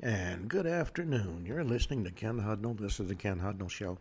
[0.00, 1.44] And good afternoon.
[1.44, 2.78] You're listening to Ken Hudnall.
[2.78, 3.98] This is the Ken Hudnall Show.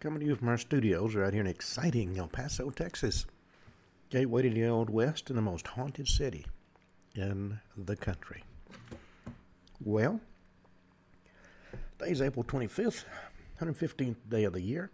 [0.00, 3.24] Coming to you from our studios right here in exciting El Paso, Texas.
[4.10, 6.44] Gateway to the Old West and the most haunted city
[7.14, 8.44] in the country.
[9.82, 10.20] Well,
[11.98, 13.06] today's April 25th,
[13.62, 14.90] 115th day of the year.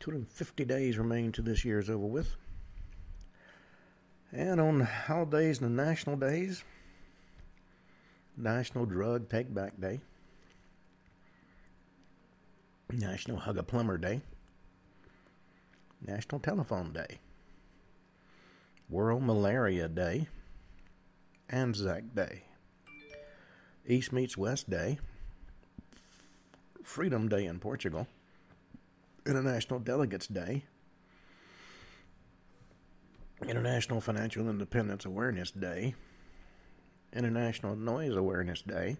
[0.00, 2.36] 250 days remain to this year's over with.
[4.30, 6.64] And on holidays and national days,
[8.36, 10.00] National Drug Take Back Day,
[12.90, 14.20] National Hug a Plumber Day,
[16.06, 17.18] National Telephone Day,
[18.88, 20.28] World Malaria Day,
[21.50, 22.42] Anzac Day,
[23.86, 24.98] East Meets West Day,
[26.82, 28.06] Freedom Day in Portugal,
[29.26, 30.64] International Delegates Day,
[33.46, 35.94] International Financial Independence Awareness Day,
[37.12, 38.96] International Noise Awareness Day,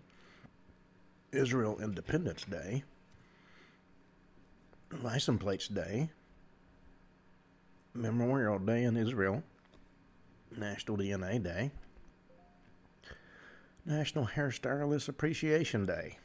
[1.33, 2.85] Israel Independence Day,
[5.03, 6.11] License Plates Day,
[7.95, 9.43] Memorial Day in Israel,
[10.57, 11.71] National DNA Day,
[13.87, 16.19] National Hairstylist Appreciation Day,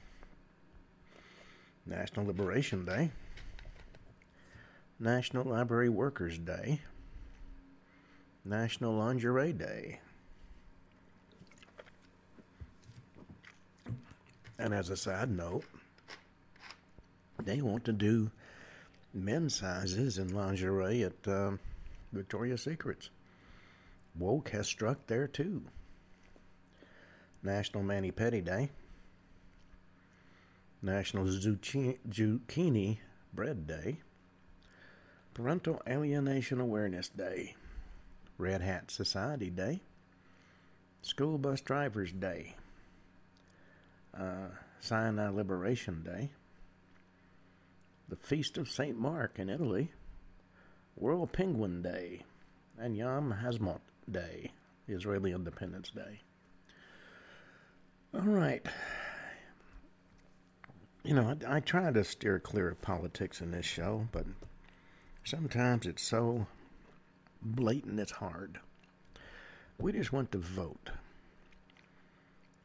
[1.85, 3.11] National Liberation Day,
[4.99, 6.81] National Library Workers Day,
[8.43, 9.99] National Lingerie Day.
[14.59, 15.63] And as a side note,
[17.43, 18.31] they want to do
[19.13, 21.59] men's sizes in lingerie at um,
[22.11, 23.09] Victoria's Secrets.
[24.17, 25.63] Woke has struck there too.
[27.43, 28.69] National Mani Pedi Day.
[30.81, 32.97] National Zucchini
[33.33, 33.97] Bread Day.
[35.33, 37.55] Parental Alienation Awareness Day.
[38.37, 39.81] Red Hat Society Day.
[41.01, 42.55] School Bus Drivers Day.
[44.15, 46.31] Uh, Sinai Liberation Day.
[48.09, 48.97] The Feast of St.
[48.97, 49.91] Mark in Italy.
[50.95, 52.23] World Penguin Day.
[52.77, 54.51] And Yom Ha'atzmaut Day,
[54.87, 56.21] Israeli Independence Day.
[58.13, 58.65] All right.
[61.03, 64.25] You know, I, I, try to steer clear of politics in this show, but
[65.23, 66.47] sometimes it's so
[67.41, 68.59] blatant it's hard.
[69.79, 70.89] We just want to vote.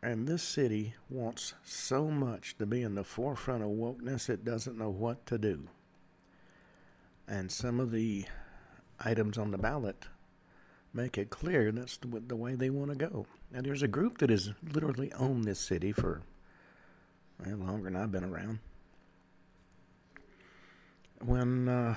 [0.02, 4.76] And this city wants so much to be in the forefront of wokeness, it doesn't
[4.76, 5.68] know what to do.
[7.28, 8.24] And some of the
[8.98, 10.06] items on the ballot
[10.92, 13.26] make it clear that's the, way they want to go.
[13.52, 16.20] Now, there's a group that has literally owned this city for
[17.44, 18.58] well, longer than I've been around.
[21.24, 21.94] When, uh,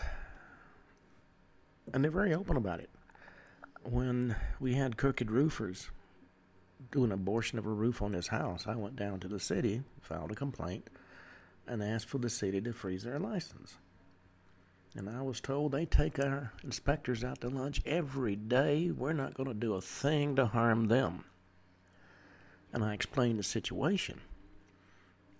[1.93, 2.89] and they're very open about it.
[3.83, 5.89] When we had crooked roofers
[6.95, 9.83] do an abortion of a roof on his house, I went down to the city,
[10.01, 10.87] filed a complaint,
[11.67, 13.75] and asked for the city to freeze their license.
[14.95, 18.91] And I was told they take our inspectors out to lunch every day.
[18.91, 21.25] We're not going to do a thing to harm them.
[22.71, 24.21] And I explained the situation.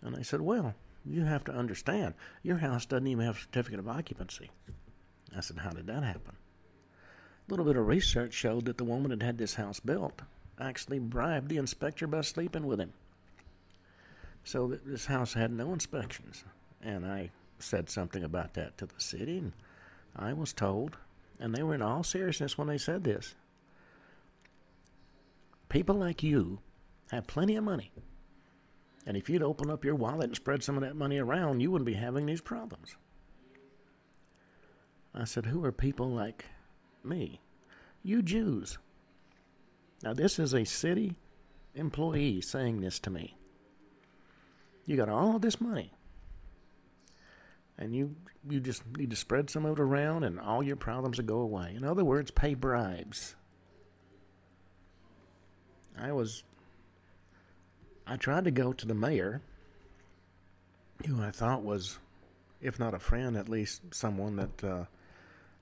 [0.01, 3.79] And they said, Well, you have to understand, your house doesn't even have a certificate
[3.79, 4.51] of occupancy.
[5.33, 6.35] I said, How did that happen?
[7.47, 10.21] A little bit of research showed that the woman that had this house built
[10.59, 12.93] actually bribed the inspector by sleeping with him.
[14.43, 16.43] So that this house had no inspections.
[16.81, 19.53] And I said something about that to the city, and
[20.15, 20.97] I was told,
[21.39, 23.35] and they were in all seriousness when they said this.
[25.69, 26.59] People like you
[27.11, 27.91] have plenty of money.
[29.05, 31.71] And if you'd open up your wallet and spread some of that money around, you
[31.71, 32.95] wouldn't be having these problems.
[35.13, 36.45] I said, Who are people like
[37.03, 37.39] me?
[38.03, 38.77] You Jews.
[40.03, 41.15] Now, this is a city
[41.73, 43.35] employee saying this to me.
[44.85, 45.91] You got all this money
[47.77, 48.15] and you
[48.47, 51.39] you just need to spread some of it around and all your problems will go
[51.39, 51.73] away.
[51.75, 53.35] In other words, pay bribes.
[55.97, 56.43] I was
[58.07, 59.41] I tried to go to the mayor
[61.05, 61.97] who I thought was
[62.61, 64.85] if not a friend at least someone that uh,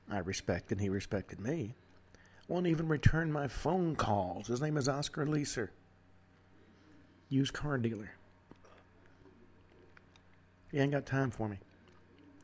[0.09, 1.73] I respected and he respected me.
[2.47, 4.47] Won't even return my phone calls.
[4.47, 5.69] His name is Oscar Leeser.
[7.29, 8.11] Used car dealer.
[10.71, 11.59] He ain't got time for me.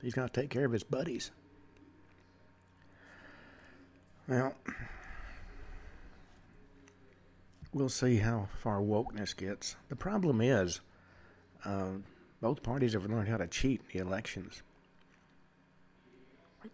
[0.02, 1.32] He's got to take care of his buddies.
[4.28, 4.54] Well,
[7.74, 9.76] we'll see how far wokeness gets.
[9.90, 10.82] The problem is,
[11.66, 11.94] uh,
[12.40, 14.62] both parties have learned how to cheat in the elections,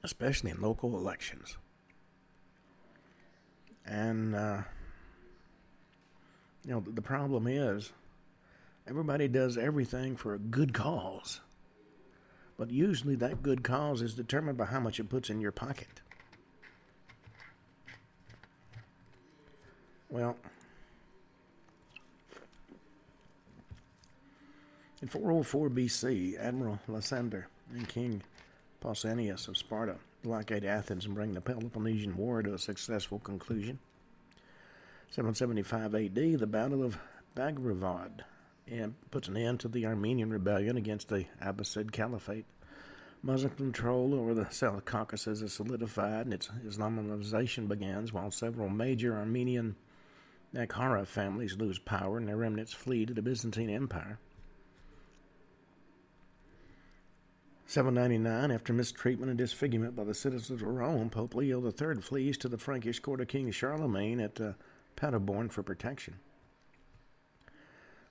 [0.03, 1.57] especially in local elections.
[3.85, 4.61] And, uh,
[6.65, 7.91] you know, the problem is
[8.87, 11.41] Everybody does everything for a good cause.
[12.57, 16.01] But usually that good cause is determined by how much it puts in your pocket.
[20.09, 20.37] Well,
[25.01, 28.21] in 404 BC, Admiral Lysander and King
[28.81, 33.77] Pausanias of Sparta blockade Athens and bring the Peloponnesian War to a successful conclusion.
[35.11, 36.97] 775 AD, the Battle of
[37.35, 38.21] Bagrevand
[38.67, 42.45] and puts an end to the Armenian rebellion against the Abbasid Caliphate.
[43.21, 49.15] Muslim control over the South Caucasus is solidified and its Islamization begins, while several major
[49.15, 49.75] Armenian
[50.55, 54.17] Akhara families lose power and their remnants flee to the Byzantine Empire.
[57.67, 62.47] 799, after mistreatment and disfigurement by the citizens of Rome, Pope Leo III flees to
[62.47, 64.53] the Frankish court of King Charlemagne at uh,
[64.95, 66.15] Paderborn for protection.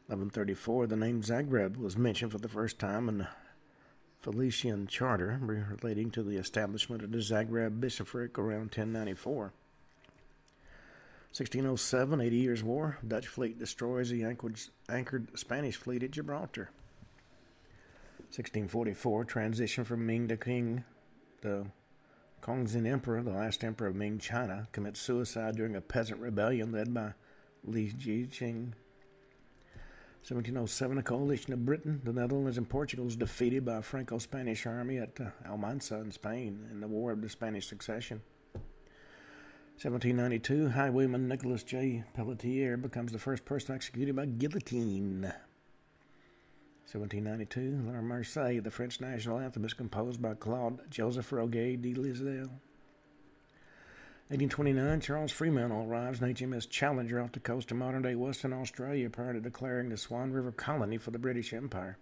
[0.07, 3.29] 1134, the name Zagreb was mentioned for the first time in the
[4.21, 9.53] Felician Charter relating to the establishment of the Zagreb bishopric around 1094.
[11.31, 16.71] 1607, 80 Years' War, Dutch fleet destroys the anchored Spanish fleet at Gibraltar.
[18.19, 20.85] 1644, transition from Ming to Qing.
[21.41, 21.67] The
[22.43, 26.93] Chongzhen Emperor, the last emperor of Ming China, commits suicide during a peasant rebellion led
[26.93, 27.13] by
[27.65, 28.73] Li Zicheng
[30.25, 34.97] 1707, a coalition of Britain, the Netherlands, and Portugal is defeated by a Franco-Spanish army
[34.97, 38.23] at uh, Almansa in Spain in the War of the Spanish Succession.
[39.77, 42.05] 1792, highwayman Nicholas J.
[42.15, 45.31] Pelletier becomes the first person executed by guillotine.
[46.93, 52.51] 1792, La Marseillaise, the French national anthem, is composed by Claude Joseph Rouget de Lisle.
[54.29, 59.11] 1829, Charles Fremantle arrives in HMS Challenger off the coast of modern day Western Australia
[59.11, 61.99] prior to declaring the Swan River colony for the British Empire.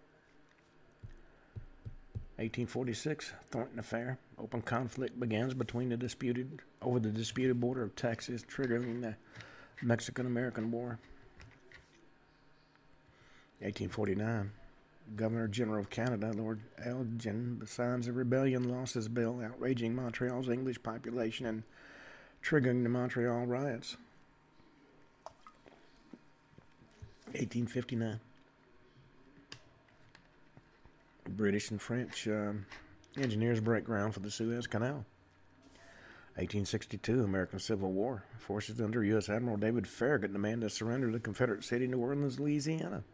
[2.36, 4.18] 1846, Thornton Affair.
[4.38, 9.14] Open conflict begins between the disputed over the disputed border of Texas, triggering the
[9.80, 10.98] Mexican American War.
[13.60, 14.50] 1849,
[15.16, 21.46] Governor General of Canada, Lord Elgin, signs a rebellion losses bill outraging Montreal's English population
[21.46, 21.62] and
[22.42, 23.96] triggering the Montreal riots.
[27.32, 28.20] 1859.
[31.28, 32.66] British and French um,
[33.16, 35.04] engineers break ground for the Suez Canal.
[36.36, 38.24] 1862, American Civil War.
[38.38, 39.28] Forces under U.S.
[39.28, 43.04] Admiral David Farragut demand to surrender the Confederate city New Orleans, Louisiana.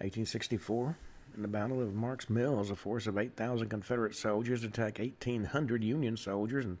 [0.00, 0.96] 1864,
[1.34, 6.16] in the Battle of Marks Mills, a force of 8,000 Confederate soldiers attack 1,800 Union
[6.16, 6.78] soldiers and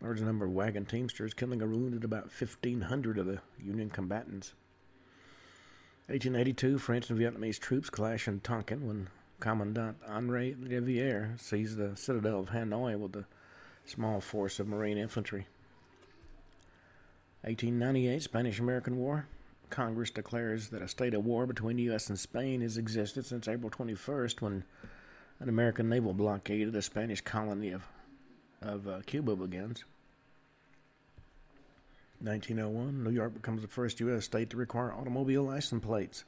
[0.00, 4.54] large number of wagon teamsters, killing or wounded about 1,500 of the Union combatants.
[6.08, 9.08] 1882, French and Vietnamese troops clash in Tonkin when
[9.40, 13.26] Commandant Henri Riviere seized the citadel of Hanoi with a
[13.84, 15.46] small force of Marine infantry.
[17.42, 19.26] 1898, Spanish American War.
[19.70, 22.08] Congress declares that a state of war between the U.S.
[22.08, 24.64] and Spain has existed since April 21st when
[25.40, 27.82] an American naval blockade of the Spanish colony of
[28.62, 29.84] of uh, Cuba begins.
[32.20, 34.24] 1901, New York becomes the first U.S.
[34.24, 36.24] state to require automobile license plates.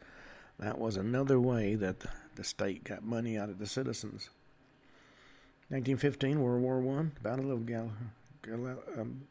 [0.58, 1.96] That was another way that
[2.34, 4.28] the state got money out of the citizens.
[5.70, 7.92] 1915, World War I, Battle of Gal-
[8.42, 9.22] Gal- um,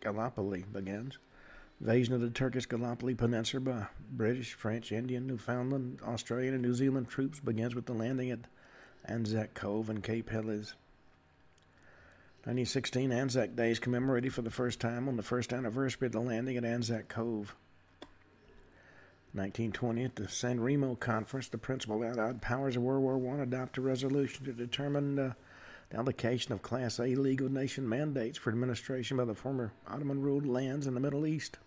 [0.00, 1.18] Gallipoli begins.
[1.80, 7.08] Invasion of the Turkish Gallipoli Peninsula by British, French, Indian, Newfoundland, Australian, and New Zealand
[7.08, 8.46] troops begins with the landing at
[9.04, 10.74] Anzac Cove and Cape Helles.
[12.44, 16.20] 1916 Anzac Day is commemorated for the first time on the first anniversary of the
[16.20, 17.54] landing at Anzac Cove.
[19.34, 23.76] 1920, at the San Remo Conference, the principal Allied powers of World War I adopt
[23.76, 25.32] a resolution to determine uh,
[25.90, 30.46] the allocation of Class A legal nation mandates for administration by the former Ottoman ruled
[30.46, 31.58] lands in the Middle East.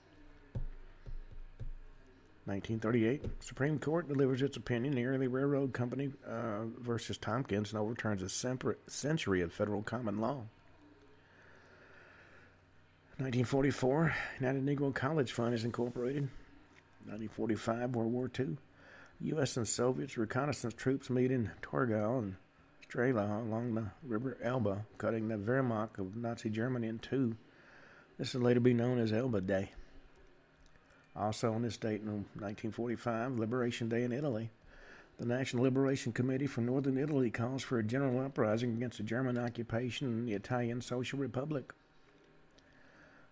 [2.50, 7.80] 1938, Supreme Court delivers its opinion in the Erie Railroad Company uh, versus Tompkins and
[7.80, 10.42] overturns a century of federal common law.
[13.18, 16.24] 1944, United Negro College Fund is incorporated.
[17.06, 18.58] 1945, World War II.
[19.22, 19.58] U.S.
[19.58, 22.36] and Soviets reconnaissance troops meet in Torgau and
[22.90, 27.36] Strehla along the River Elbe, cutting the Wehrmacht of Nazi Germany in two.
[28.18, 29.72] This will later be known as Elbe Day.
[31.20, 34.50] Also on this date in 1945, Liberation Day in Italy.
[35.20, 39.38] The National Liberation Committee for Northern Italy calls for a general uprising against the German
[39.38, 41.74] occupation in the Italian Social Republic.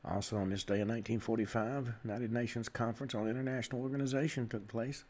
[0.04, 5.06] Also on this day in 1945, United Nations Conference on International Organization took place.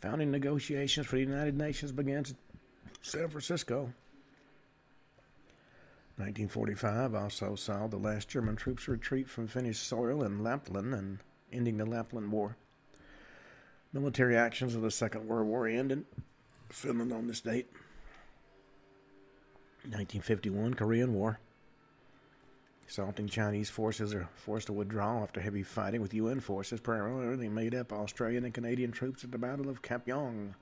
[0.00, 2.36] Founding negotiations for the United Nations began in
[3.02, 3.92] San Francisco.
[6.16, 11.18] 1945 also saw the last German troops retreat from Finnish soil in Lapland and
[11.52, 12.56] ending the Lapland War.
[13.92, 16.04] Military actions of the Second World War ended.
[16.70, 17.68] Finland on this date.
[19.84, 21.38] 1951 Korean War.
[22.88, 27.74] Assaulting Chinese forces are forced to withdraw after heavy fighting with UN forces, primarily made
[27.74, 30.54] up Australian and Canadian troops at the Battle of Kapyong.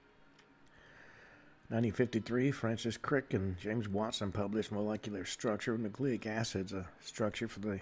[1.68, 7.58] 1953, Francis Crick and James Watson published Molecular Structure of Nucleic Acids, a structure for
[7.58, 7.80] the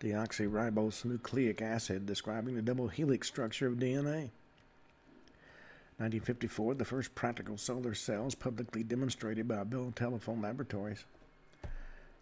[0.00, 4.30] deoxyribose nucleic acid describing the double helix structure of DNA.
[5.98, 11.04] 1954, the first practical solar cells publicly demonstrated by Bell Telephone Laboratories.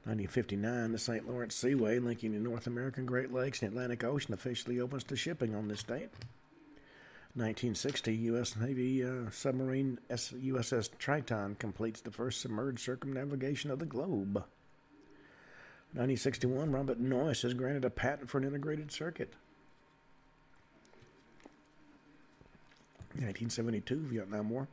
[0.04, 1.28] 1959, the St.
[1.28, 5.54] Lawrence Seaway linking the North American Great Lakes and Atlantic Ocean officially opens to shipping
[5.54, 6.10] on this date.
[7.34, 8.56] 1960, U.S.
[8.56, 14.42] Navy uh, submarine S- USS Triton completes the first submerged circumnavigation of the globe.
[15.94, 19.32] 1961, Robert Noyce is granted a patent for an integrated circuit.
[23.14, 24.68] 1972, Vietnam War.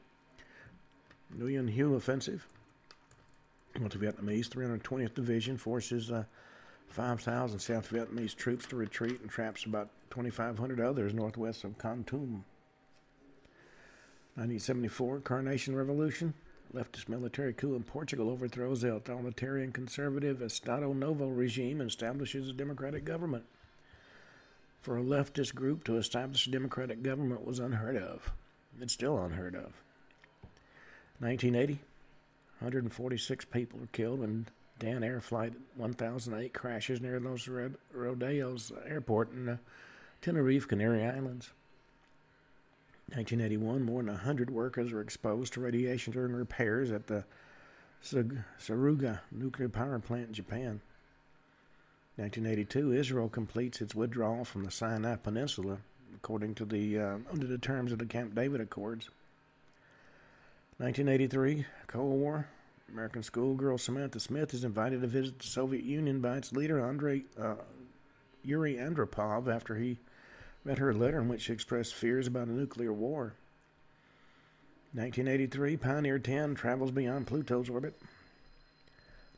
[1.35, 2.45] Nguyen Hue Offensive.
[3.79, 6.23] North Vietnamese 320th Division forces uh,
[6.89, 12.45] 5,000 South Vietnamese troops to retreat and traps about 2,500 others northwest of Kon Tum.
[14.35, 16.33] 1974 Carnation Revolution.
[16.73, 22.53] Leftist military coup in Portugal overthrows the authoritarian conservative Estado Novo regime and establishes a
[22.53, 23.45] democratic government.
[24.81, 28.31] For a leftist group to establish a democratic government was unheard of.
[28.79, 29.73] It's still unheard of.
[31.19, 31.79] 1980
[32.59, 34.45] 146 people were killed when
[34.79, 37.47] Dan Air Flight 1008 crashes near Los
[37.93, 39.59] Rodeos Airport in the
[40.21, 41.51] Tenerife, Canary Islands.
[43.09, 47.23] 1981, more than 100 workers were exposed to radiation during repairs at the
[48.03, 50.81] Tsuruga nuclear power plant in Japan.
[52.17, 55.77] 1982, Israel completes its withdrawal from the Sinai Peninsula,
[56.15, 59.09] according to the uh, under the terms of the Camp David Accords.
[60.77, 62.47] 1983, Cold War.
[62.91, 67.23] American schoolgirl Samantha Smith is invited to visit the Soviet Union by its leader Andrei
[67.39, 67.55] uh,
[68.43, 69.97] Yuri Andropov after he
[70.65, 73.33] read her letter in which she expressed fears about a nuclear war.
[74.93, 77.93] 1983, Pioneer 10 travels beyond Pluto's orbit.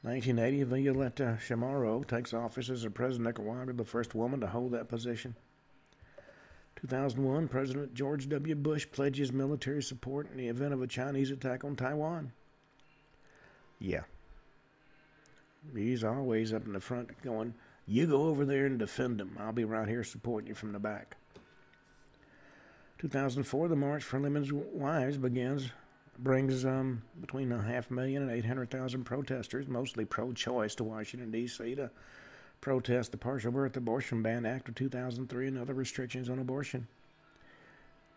[0.03, 4.71] 1980, Violeta Chamorro takes office as the president of Nicaragua, the first woman to hold
[4.71, 5.35] that position.
[6.81, 8.55] 2001, President George W.
[8.55, 12.31] Bush pledges military support in the event of a Chinese attack on Taiwan.
[13.79, 14.03] Yeah.
[15.75, 17.55] He's always up in the front going,
[17.87, 19.37] you go over there and defend them.
[19.39, 21.15] I'll be right here supporting you from the back.
[22.99, 25.69] 2004, the March for Women's Lives begins,
[26.19, 31.75] brings um, between a half million and 800,000 protesters, mostly pro choice, to Washington, D.C.
[31.75, 31.91] to
[32.59, 36.87] protest the Partial Birth Abortion Ban Act of 2003 and other restrictions on abortion.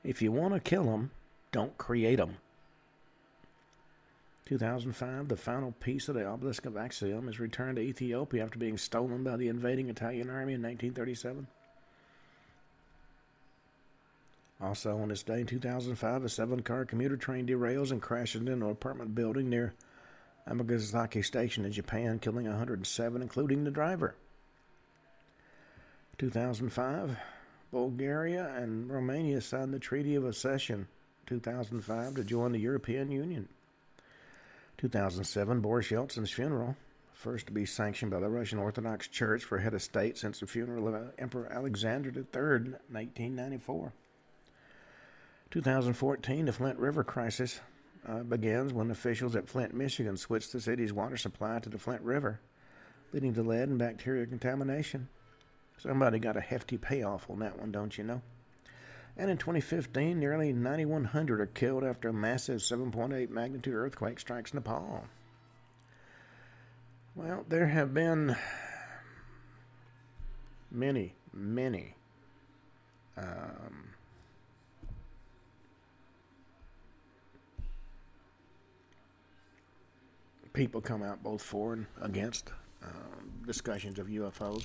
[0.02, 1.10] If you want to kill them,
[1.52, 2.38] don't create them.
[4.50, 8.76] 2005, the final piece of the obelisk of Axum is returned to Ethiopia after being
[8.76, 11.46] stolen by the invading Italian army in 1937.
[14.60, 18.52] Also, on this day in 2005, a seven car commuter train derails and crashes into
[18.52, 19.72] an apartment building near
[20.48, 24.16] Amagasaki Station in Japan, killing 107, including the driver.
[26.18, 27.16] 2005,
[27.70, 30.88] Bulgaria and Romania signed the Treaty of Accession
[31.28, 33.48] 2005 to join the European Union.
[34.80, 36.74] 2007, Boris Yeltsin's funeral,
[37.12, 40.46] first to be sanctioned by the Russian Orthodox Church for head of state since the
[40.46, 43.92] funeral of Emperor Alexander III, 1994.
[45.50, 47.60] 2014, the Flint River crisis
[48.08, 52.00] uh, begins when officials at Flint, Michigan switched the city's water supply to the Flint
[52.00, 52.40] River,
[53.12, 55.08] leading to lead and bacteria contamination.
[55.76, 58.22] Somebody got a hefty payoff on that one, don't you know?
[59.20, 65.04] And in 2015, nearly 9,100 are killed after a massive 7.8 magnitude earthquake strikes Nepal.
[67.14, 68.34] Well, there have been
[70.70, 71.96] many, many
[73.18, 73.90] um,
[80.54, 84.62] people come out both for and against um, discussions of UFOs.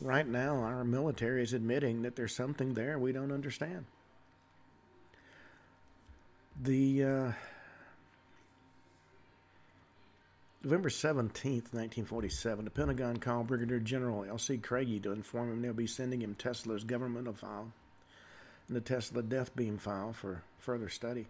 [0.00, 3.84] Right now, our military is admitting that there's something there we don't understand.
[6.62, 7.32] The uh,
[10.64, 14.56] November 17th, 1947, the Pentagon called Brigadier General L.C.
[14.56, 17.70] Craigie to inform him they'll be sending him Tesla's governmental file
[18.68, 21.26] and the Tesla death beam file for further study.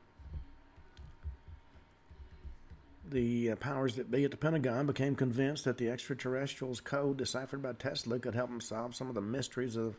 [3.11, 7.61] The uh, powers that be at the Pentagon became convinced that the extraterrestrials' code deciphered
[7.61, 9.97] by Tesla could help them solve some of the mysteries of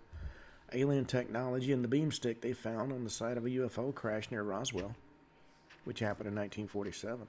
[0.71, 4.43] alien technology and the beamstick they found on the site of a UFO crash near
[4.43, 4.95] Roswell,
[5.83, 7.27] which happened in 1947.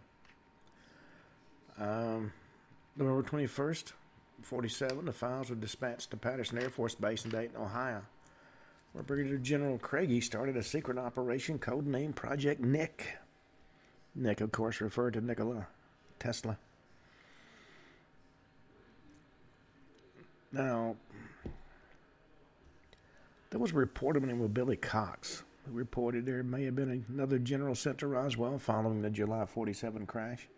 [1.81, 2.33] Um,
[2.97, 3.93] November 21st,
[4.43, 8.03] 47, the files were dispatched to Patterson Air Force Base in Dayton, Ohio,
[8.93, 13.19] where Brigadier General Craigie started a secret operation codenamed Project Nick.
[14.14, 15.66] Nick, of course, referred to Nikola
[16.19, 16.59] Tesla.
[20.52, 20.97] Now,
[23.50, 27.38] there was a reported name of Billy Cox who reported there may have been another
[27.38, 30.49] general sent to Roswell following the July 47 crash.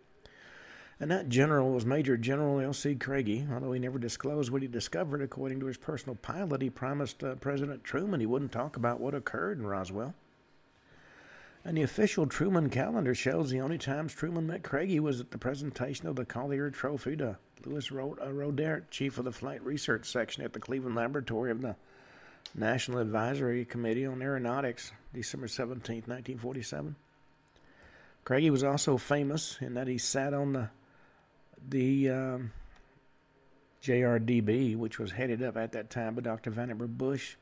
[0.99, 2.95] And that general was Major General L.C.
[2.95, 3.45] Craigie.
[3.51, 7.35] Although he never disclosed what he discovered, according to his personal pilot, he promised uh,
[7.35, 10.13] President Truman he wouldn't talk about what occurred in Roswell.
[11.65, 15.39] And the official Truman calendar shows the only times Truman met Craigie was at the
[15.39, 20.43] presentation of the Collier Trophy to Louis uh, Rodert, chief of the Flight Research Section
[20.43, 21.75] at the Cleveland Laboratory of the
[22.53, 26.95] National Advisory Committee on Aeronautics, December 17, 1947.
[28.25, 30.69] Craigie was also famous in that he sat on the
[31.67, 32.51] the um,
[33.81, 36.51] JRDB, which was headed up at that time by Dr.
[36.51, 37.37] Vannevar Bush.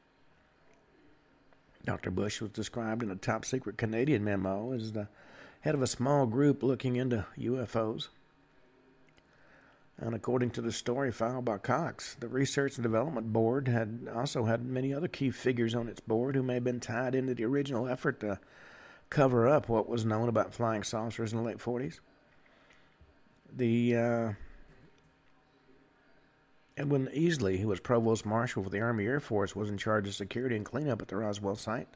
[1.85, 2.11] Dr.
[2.11, 5.09] Bush was described in a top secret Canadian memo as the
[5.61, 8.07] head of a small group looking into UFOs.
[9.97, 14.45] And according to the story filed by Cox, the Research and Development Board had also
[14.45, 17.45] had many other key figures on its board who may have been tied into the
[17.45, 18.39] original effort to
[19.09, 21.99] cover up what was known about flying saucers in the late 40s.
[23.55, 24.33] The uh,
[26.75, 30.15] Edwin Easley, who was provost marshal for the Army Air Force, was in charge of
[30.15, 31.87] security and cleanup at the Roswell site.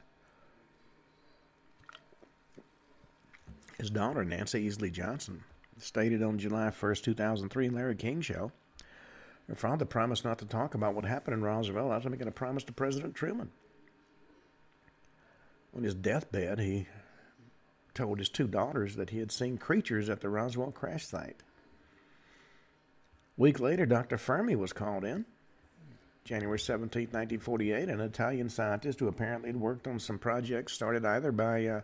[3.78, 5.42] His daughter, Nancy Easley Johnson,
[5.78, 8.52] stated on July 1st, 2003, in Larry King Show,
[9.48, 12.64] her father promised not to talk about what happened in Roswell after making a promise
[12.64, 13.50] to President Truman.
[15.74, 16.86] On his deathbed, he
[17.94, 21.42] told his two daughters that he had seen creatures at the Roswell crash site.
[23.38, 24.18] Week later, Dr.
[24.18, 25.24] Fermi was called in.
[26.24, 31.32] January 17, 1948, an Italian scientist who apparently had worked on some projects started either
[31.32, 31.80] by uh,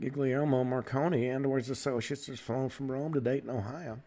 [0.00, 3.98] Guglielmo Marconi and or his associates was flown from Rome to Dayton, Ohio.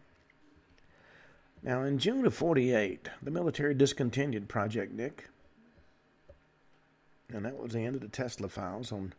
[1.62, 5.28] Now, in June of 48, the military discontinued Project Nick,
[7.28, 9.12] and that was the end of the Tesla files on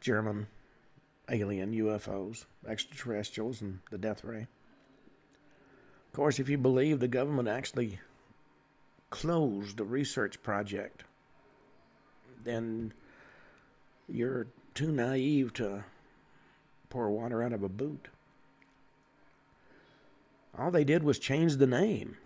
[0.00, 0.46] German
[1.30, 4.46] alien UFOs, extraterrestrials, and the death ray.
[6.14, 7.98] Of course, if you believe the government actually
[9.10, 11.02] closed the research project,
[12.44, 12.92] then
[14.08, 15.82] you're too naive to
[16.88, 18.06] pour water out of a boot.
[20.56, 22.16] All they did was change the name.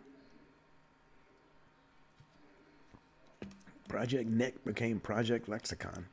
[3.89, 6.05] Project Nick became Project Lexicon,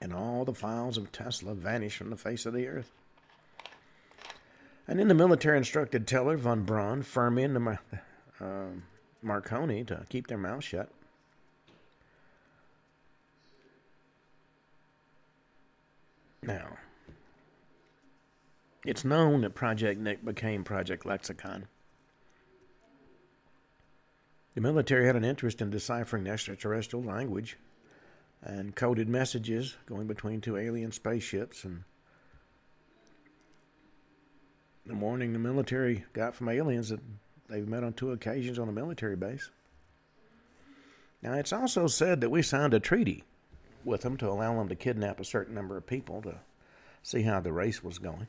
[0.00, 2.92] and all the files of Tesla vanished from the face of the earth.
[4.88, 7.78] And then the military instructed Teller, von Braun, Fermi, and
[8.40, 8.66] uh,
[9.22, 10.90] Marconi to keep their mouths shut.
[16.42, 16.76] Now,
[18.84, 21.68] it's known that Project Nick became Project Lexicon.
[24.54, 27.56] The military had an interest in deciphering extraterrestrial language
[28.42, 31.84] and coded messages going between two alien spaceships and
[34.86, 37.00] the warning the military got from aliens that
[37.48, 39.50] they've met on two occasions on a military base.
[41.22, 43.22] Now, it's also said that we signed a treaty
[43.84, 46.36] with them to allow them to kidnap a certain number of people to
[47.02, 48.26] see how the race was going.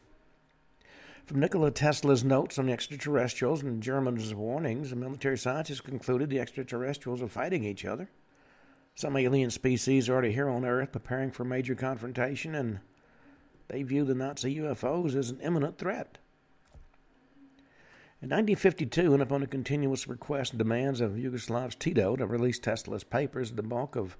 [1.25, 7.21] From Nikola Tesla's notes on extraterrestrials and Germans' warnings, the military scientists concluded the extraterrestrials
[7.21, 8.09] are fighting each other.
[8.95, 12.79] Some alien species are already here on Earth preparing for major confrontation, and
[13.69, 16.19] they view the Nazi UFOs as an imminent threat.
[18.23, 23.03] In 1952, and upon the continuous requests and demands of Yugoslav's Tito to release Tesla's
[23.03, 24.15] papers, the bulk of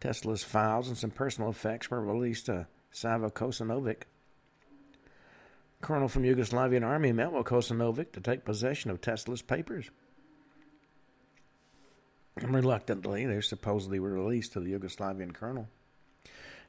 [0.00, 4.02] Tesla's files and some personal effects were released to Savo Kosanovic.
[5.80, 9.88] Colonel from Yugoslavian army met with Kosanovic to take possession of Tesla's papers.
[12.36, 15.68] And reluctantly, they supposedly were released to the Yugoslavian colonel.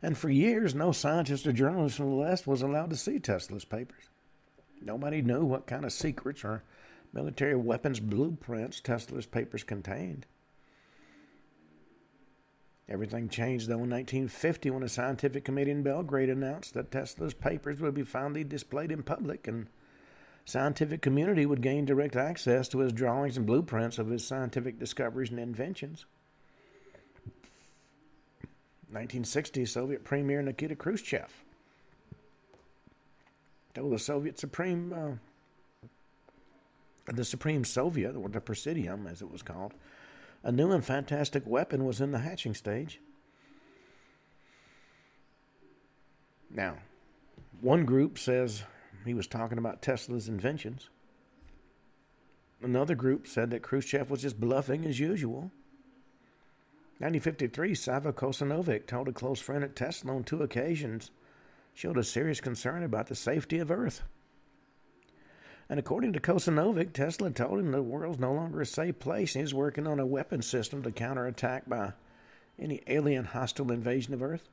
[0.01, 3.65] And for years, no scientist or journalist from the West was allowed to see Tesla's
[3.65, 4.05] papers.
[4.81, 6.63] Nobody knew what kind of secrets or
[7.13, 10.25] military weapons blueprints Tesla's papers contained.
[12.87, 17.79] Everything changed, though, in 1950 when a scientific committee in Belgrade announced that Tesla's papers
[17.79, 19.67] would be finally displayed in public and
[20.45, 25.29] scientific community would gain direct access to his drawings and blueprints of his scientific discoveries
[25.29, 26.05] and inventions.
[28.87, 31.43] 1960, Soviet Premier Nikita Khrushchev
[33.73, 35.91] told the Soviet Supreme, uh,
[37.11, 39.73] the Supreme Soviet, or the Presidium as it was called,
[40.43, 42.99] a new and fantastic weapon was in the hatching stage.
[46.49, 46.77] Now,
[47.61, 48.63] one group says
[49.05, 50.89] he was talking about Tesla's inventions.
[52.61, 55.51] Another group said that Khrushchev was just bluffing as usual.
[56.99, 61.11] 1953, Sava Kosanovic told a close friend at Tesla on two occasions
[61.73, 64.03] showed a serious concern about the safety of Earth.
[65.69, 69.43] And according to Kosanovic, Tesla told him the world's no longer a safe place and
[69.43, 71.93] he's working on a weapon system to counterattack by
[72.57, 74.49] any alien hostile invasion of Earth.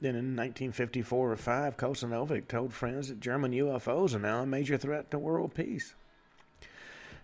[0.00, 4.76] Then in 1954 or 5, Kosanovic told friends that German UFOs are now a major
[4.76, 5.94] threat to world peace.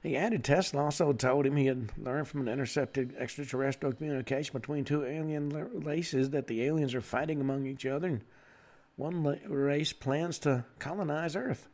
[0.03, 4.85] He added Tesla also told him he had learned from an intercepted extraterrestrial communication between
[4.85, 5.51] two alien
[5.85, 8.25] races that the aliens are fighting among each other and
[8.97, 11.69] one race plans to colonize Earth.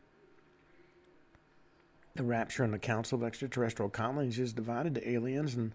[2.17, 5.73] The rapture and the Council of Extraterrestrial Colonies is divided to aliens and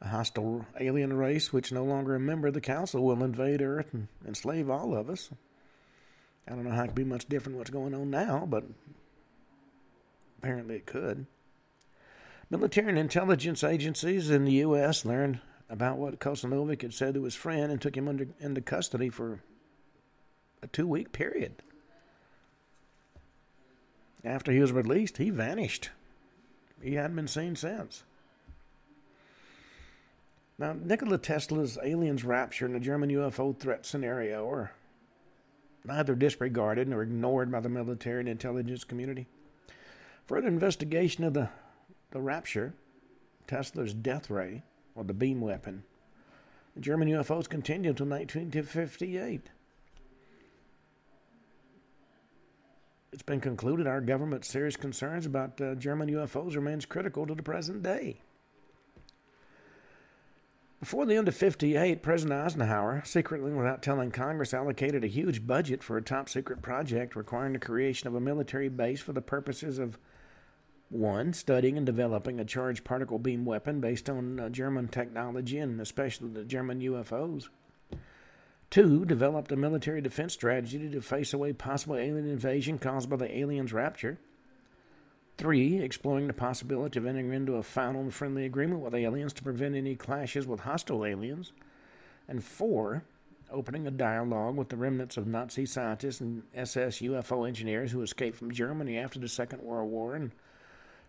[0.00, 3.92] a hostile alien race, which no longer a member of the Council, will invade Earth
[3.92, 5.30] and enslave all of us.
[6.46, 8.64] I don't know how it could be much different what's going on now, but
[10.38, 11.26] apparently it could.
[12.50, 15.04] Military and intelligence agencies in the U.S.
[15.04, 19.08] learned about what Kosanovic had said to his friend and took him under, into custody
[19.08, 19.40] for
[20.60, 21.54] a two week period.
[24.24, 25.90] After he was released, he vanished.
[26.82, 28.02] He hadn't been seen since.
[30.58, 34.72] Now, Nikola Tesla's aliens rapture and the German UFO threat scenario are
[35.84, 39.26] neither disregarded nor ignored by the military and intelligence community.
[40.26, 41.48] Further investigation of the,
[42.10, 42.74] the rapture,
[43.46, 44.62] Tesla's death ray,
[44.94, 45.82] or the beam weapon,
[46.74, 49.50] the German UFOs continued until 1958.
[53.12, 57.42] It's been concluded our government's serious concerns about uh, German UFOs remains critical to the
[57.42, 58.20] present day.
[60.78, 65.82] Before the end of 58, President Eisenhower, secretly without telling Congress, allocated a huge budget
[65.82, 69.78] for a top secret project requiring the creation of a military base for the purposes
[69.78, 69.98] of
[70.90, 71.32] 1.
[71.32, 76.28] Studying and developing a charged particle beam weapon based on uh, German technology and especially
[76.28, 77.48] the German UFOs.
[78.70, 83.38] Two, developed a military defense strategy to face away possible alien invasion caused by the
[83.38, 84.18] aliens' rapture.
[85.38, 89.42] Three, exploring the possibility of entering into a final and friendly agreement with aliens to
[89.42, 91.52] prevent any clashes with hostile aliens.
[92.28, 93.04] And four,
[93.50, 98.36] opening a dialogue with the remnants of Nazi scientists and SS UFO engineers who escaped
[98.36, 100.30] from Germany after the Second World War and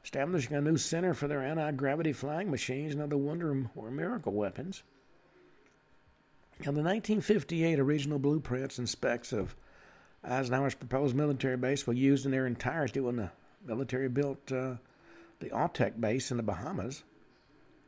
[0.04, 4.34] establishing a new center for their anti gravity flying machines and other wonder or miracle
[4.34, 4.84] weapons.
[6.60, 9.56] Now, the 1958 original blueprints and specs of
[10.24, 13.32] Eisenhower's proposed military base were used in their entirety when the
[13.66, 14.76] military built uh,
[15.40, 17.04] the AUTEC base in the Bahamas.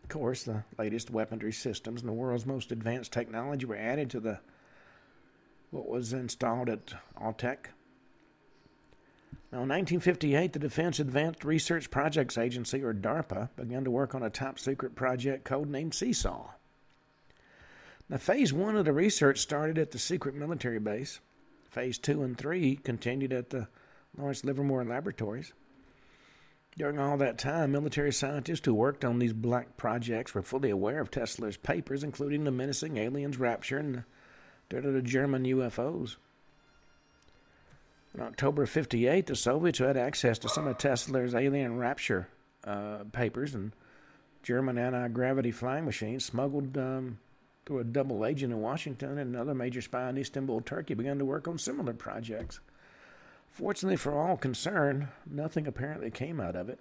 [0.04, 4.20] Of course, the latest weaponry systems and the world's most advanced technology were added to
[4.20, 4.40] the
[5.70, 7.68] what was installed at AUTEC.
[9.54, 14.24] Now, in 1958, the Defense Advanced Research Projects Agency, or DARPA, began to work on
[14.24, 16.50] a top secret project codenamed Seesaw.
[18.10, 21.20] Now, phase one of the research started at the secret military base.
[21.70, 23.68] Phase two and three continued at the
[24.18, 25.54] Lawrence Livermore Laboratories.
[26.76, 31.00] During all that time, military scientists who worked on these black projects were fully aware
[31.00, 34.04] of Tesla's papers, including the menacing aliens rapture and
[34.70, 36.16] the German UFOs.
[38.16, 42.28] In October of 58, the Soviets who had access to some of Tesla's alien rapture
[42.64, 43.74] uh, papers and
[44.44, 47.18] German anti gravity flying machines smuggled um,
[47.66, 51.26] through a double agent in Washington and another major spy in Istanbul, Turkey, began to
[51.26, 52.60] work on similar projects.
[53.50, 56.80] Fortunately for all concerned, nothing apparently came out of it.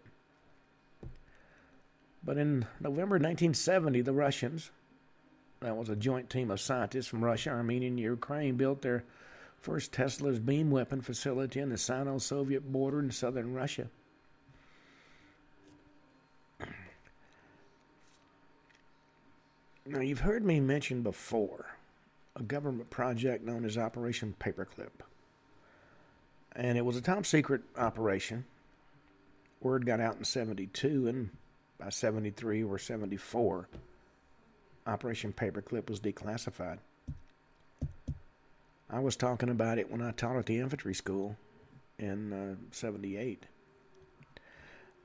[2.24, 4.70] But in November 1970, the Russians,
[5.60, 9.04] that was a joint team of scientists from Russia, Armenia, and Ukraine, built their
[9.62, 13.86] first Tesla's beam weapon facility in the Sino Soviet border in southern Russia.
[19.86, 21.66] Now, you've heard me mention before
[22.36, 24.90] a government project known as Operation Paperclip.
[26.54, 28.44] And it was a top secret operation.
[29.60, 31.30] Word got out in 72, and
[31.78, 33.68] by 73 or 74,
[34.86, 36.78] Operation Paperclip was declassified.
[38.92, 41.36] I was talking about it when I taught at the infantry school
[41.98, 43.46] in uh, 78.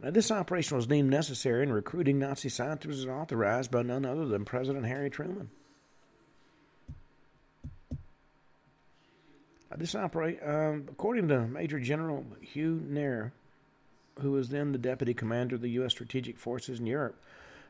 [0.01, 4.25] Now, this operation was deemed necessary, and recruiting Nazi scientists was authorized by none other
[4.25, 5.49] than President Harry Truman.
[9.71, 13.31] Now, This operate, um, according to Major General Hugh Knerr,
[14.19, 15.93] who was then the deputy commander of the U.S.
[15.93, 17.19] Strategic Forces in Europe,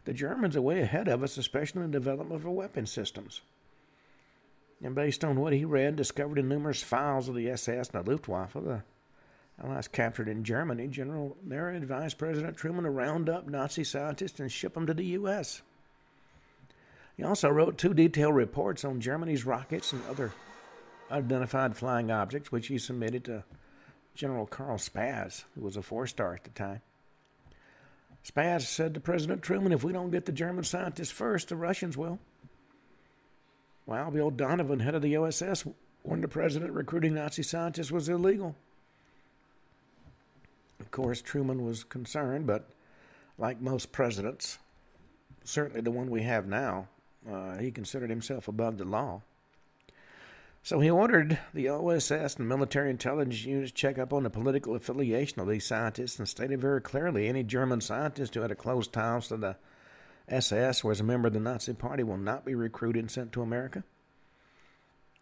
[0.06, 3.41] the Germans are way ahead of us, especially in the development of weapon systems.
[4.83, 8.11] And based on what he read, discovered in numerous files of the SS and the
[8.11, 8.83] Luftwaffe, the
[9.63, 14.51] Allies captured in Germany, General Knerr advised President Truman to round up Nazi scientists and
[14.51, 15.63] ship them to the U.S.
[17.15, 20.31] He also wrote two detailed reports on Germany's rockets and other
[21.09, 23.43] identified flying objects, which he submitted to
[24.13, 26.81] General Carl Spaatz, who was a four star at the time.
[28.23, 31.97] Spaatz said to President Truman, if we don't get the German scientists first, the Russians
[31.97, 32.19] will.
[33.88, 35.65] Well, Bill Donovan, head of the OSS,
[36.04, 38.54] warned the president recruiting Nazi scientists was illegal.
[40.82, 42.69] Of course, Truman was concerned, but
[43.38, 44.60] like most presidents,
[45.45, 46.89] certainly the one we have now,
[47.32, 49.21] uh, he considered himself above the law.
[50.63, 54.76] So he ordered the OSS and military intelligence units to check up on the political
[54.76, 58.86] affiliation of these scientists and stated very clearly any German scientist who had a close
[58.89, 59.56] ties to the
[60.29, 63.41] SS was a member of the Nazi Party will not be recruited and sent to
[63.41, 63.83] America.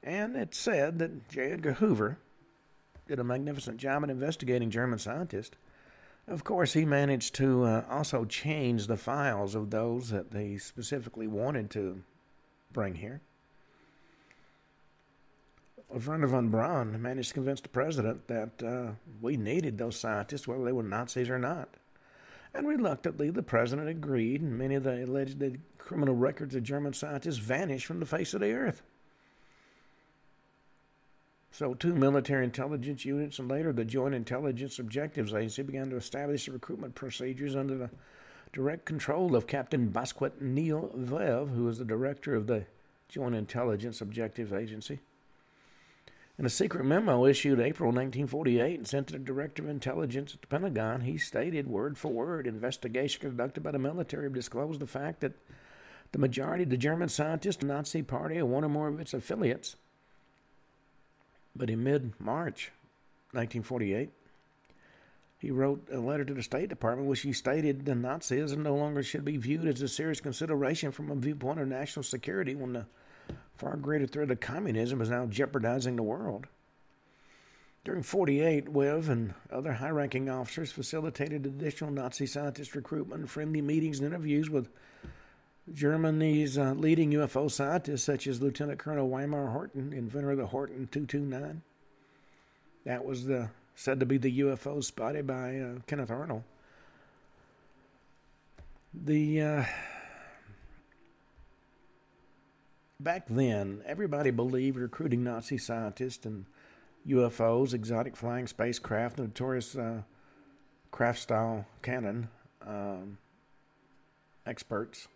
[0.02, 1.52] And it said that J.
[1.52, 2.18] Edgar Hoover
[3.08, 5.58] did a magnificent job in investigating German scientists.
[6.28, 11.28] Of course, he managed to uh, also change the files of those that they specifically
[11.28, 12.02] wanted to
[12.72, 13.22] bring here.
[15.90, 20.64] Wernher von Braun managed to convince the president that uh, we needed those scientists, whether
[20.64, 21.70] they were Nazis or not.
[22.56, 25.44] And reluctantly, the president agreed, and many of the alleged
[25.78, 28.82] criminal records of German scientists vanished from the face of the earth.
[31.52, 36.46] So, two military intelligence units and later the Joint Intelligence Objectives Agency began to establish
[36.46, 37.90] the recruitment procedures under the
[38.54, 42.66] direct control of Captain Bosquet Neil Wev, who was the director of the
[43.10, 45.00] Joint Intelligence Objectives Agency.
[46.38, 50.42] In a secret memo issued April 1948 and sent to the Director of Intelligence at
[50.42, 55.22] the Pentagon, he stated word for word investigation conducted by the military disclosed the fact
[55.22, 55.32] that
[56.12, 59.14] the majority of the German scientists the Nazi Party or one or more of its
[59.14, 59.78] affiliates.
[61.56, 62.72] But in mid March
[63.32, 64.10] 1948,
[65.40, 69.04] he wrote a letter to the State Department which he stated that Nazism no longer
[69.04, 72.86] should be viewed as a serious consideration from a viewpoint of national security when the
[73.58, 76.48] far greater threat of communism is now jeopardizing the world.
[77.84, 84.00] During 48, Wev and other high ranking officers facilitated additional Nazi scientist recruitment, friendly meetings,
[84.00, 84.70] and interviews with
[85.72, 90.90] Germany's uh, leading UFO scientists, such as Lieutenant Colonel Reimar Horten, inventor of the Horten
[90.90, 91.62] 229.
[92.86, 96.44] That was the said to be the UFO spotted by uh, Kenneth Arnold.
[98.94, 99.66] The uh,
[103.00, 106.46] back then, everybody believed recruiting Nazi scientists and
[107.08, 110.02] UFOs, exotic flying spacecraft, notorious uh,
[110.92, 112.30] craft style cannon
[112.66, 113.18] um,
[114.46, 115.08] experts.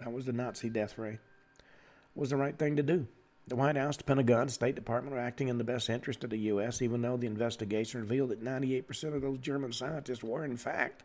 [0.00, 1.18] That was the Nazi death ray.
[2.14, 3.06] Was the right thing to do.
[3.46, 6.38] The White House, the Pentagon, State Department were acting in the best interest of the
[6.38, 11.04] U.S., even though the investigation revealed that 98% of those German scientists were, in fact,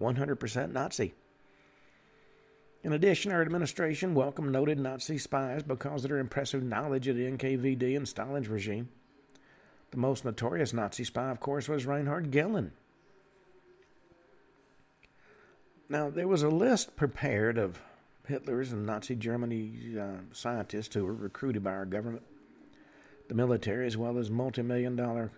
[0.00, 1.14] 100% Nazi.
[2.82, 7.30] In addition, our administration welcomed noted Nazi spies because of their impressive knowledge of the
[7.30, 8.88] NKVD and Stalin's regime.
[9.90, 12.72] The most notorious Nazi spy, of course, was Reinhard Gehlen.
[15.90, 17.80] Now, there was a list prepared of
[18.26, 22.22] Hitler's and Nazi Germany uh, scientists who were recruited by our government,
[23.28, 25.32] the military, as well as multi million dollar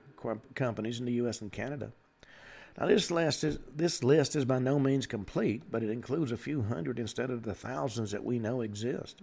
[0.54, 1.40] companies in the U.S.
[1.40, 1.90] and Canada.
[2.78, 6.38] Now, this list, is, this list is by no means complete, but it includes a
[6.38, 9.22] few hundred instead of the thousands that we know exist.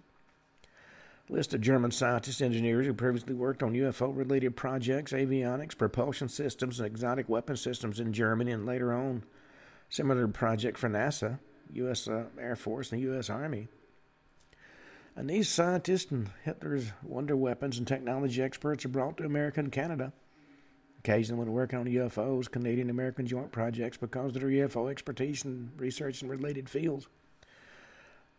[1.29, 6.79] List of German scientists, engineers who previously worked on UFO related projects, avionics, propulsion systems,
[6.79, 9.23] and exotic weapon systems in Germany, and later on,
[9.89, 11.39] similar project for NASA,
[11.73, 12.07] U.S.
[12.07, 13.29] Uh, Air Force, and U.S.
[13.29, 13.67] Army.
[15.15, 19.71] And these scientists and Hitler's wonder weapons and technology experts are brought to America and
[19.71, 20.13] Canada
[21.09, 25.71] occasionally when working on UFOs, Canadian American joint projects, because of their UFO expertise and
[25.77, 27.07] research in related fields.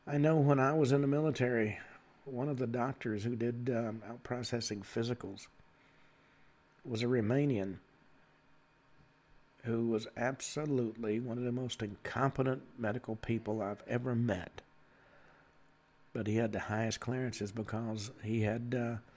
[0.06, 1.78] I know when I was in the military,
[2.26, 5.48] one of the doctors who did um, out processing physicals
[6.85, 7.78] was a Romanian.
[9.64, 14.62] who was absolutely one of the most incompetent medical people I've ever met.
[16.12, 19.10] But he had the highest clearances because he had uh,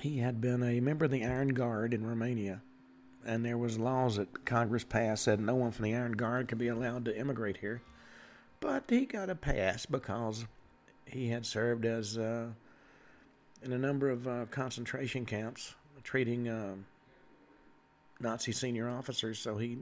[0.00, 2.62] he had been a member of the Iron Guard in Romania,
[3.24, 6.58] and there was laws that Congress passed said no one from the Iron Guard could
[6.58, 7.82] be allowed to immigrate here.
[8.60, 10.46] But he got a pass because
[11.04, 12.48] he had served as uh,
[13.62, 16.74] in a number of uh, concentration camps, treating uh,
[18.20, 19.38] Nazi senior officers.
[19.38, 19.78] So he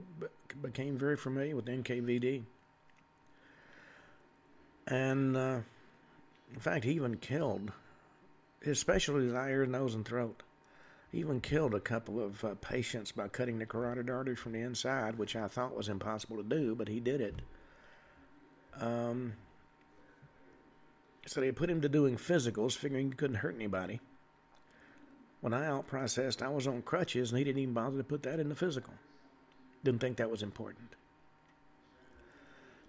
[0.61, 2.43] became very familiar with NKVD,
[4.87, 5.59] and uh,
[6.53, 7.71] in fact, he even killed.
[8.61, 10.43] His specialty is ear, nose, and throat.
[11.11, 14.61] He even killed a couple of uh, patients by cutting the carotid artery from the
[14.61, 17.41] inside, which I thought was impossible to do, but he did it.
[18.79, 19.33] Um,
[21.25, 23.99] so they put him to doing physicals, figuring he couldn't hurt anybody.
[25.41, 28.23] When I out processed, I was on crutches, and he didn't even bother to put
[28.23, 28.93] that in the physical.
[29.83, 30.95] Didn't think that was important.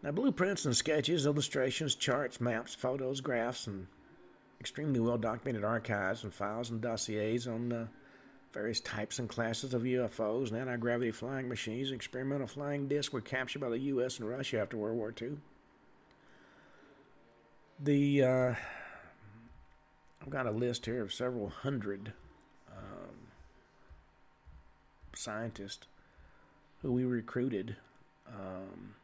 [0.03, 3.87] Now, blueprints and sketches, illustrations, charts, maps, photos, graphs, and
[4.62, 7.88] extremely well documented archives and files and dossiers on the
[8.53, 13.12] various types and classes of UFOs and anti gravity flying machines and experimental flying discs
[13.12, 14.20] were captured by the U.S.
[14.20, 15.31] and Russia after World War II.
[17.81, 18.55] The uh,
[20.22, 22.12] I've got a list here of several hundred
[22.70, 23.16] um,
[25.12, 25.88] scientists
[26.83, 27.75] who we recruited.
[28.29, 28.94] Um,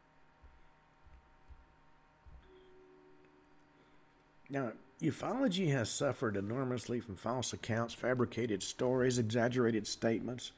[4.49, 10.53] now, ufology has suffered enormously from false accounts, fabricated stories, exaggerated statements,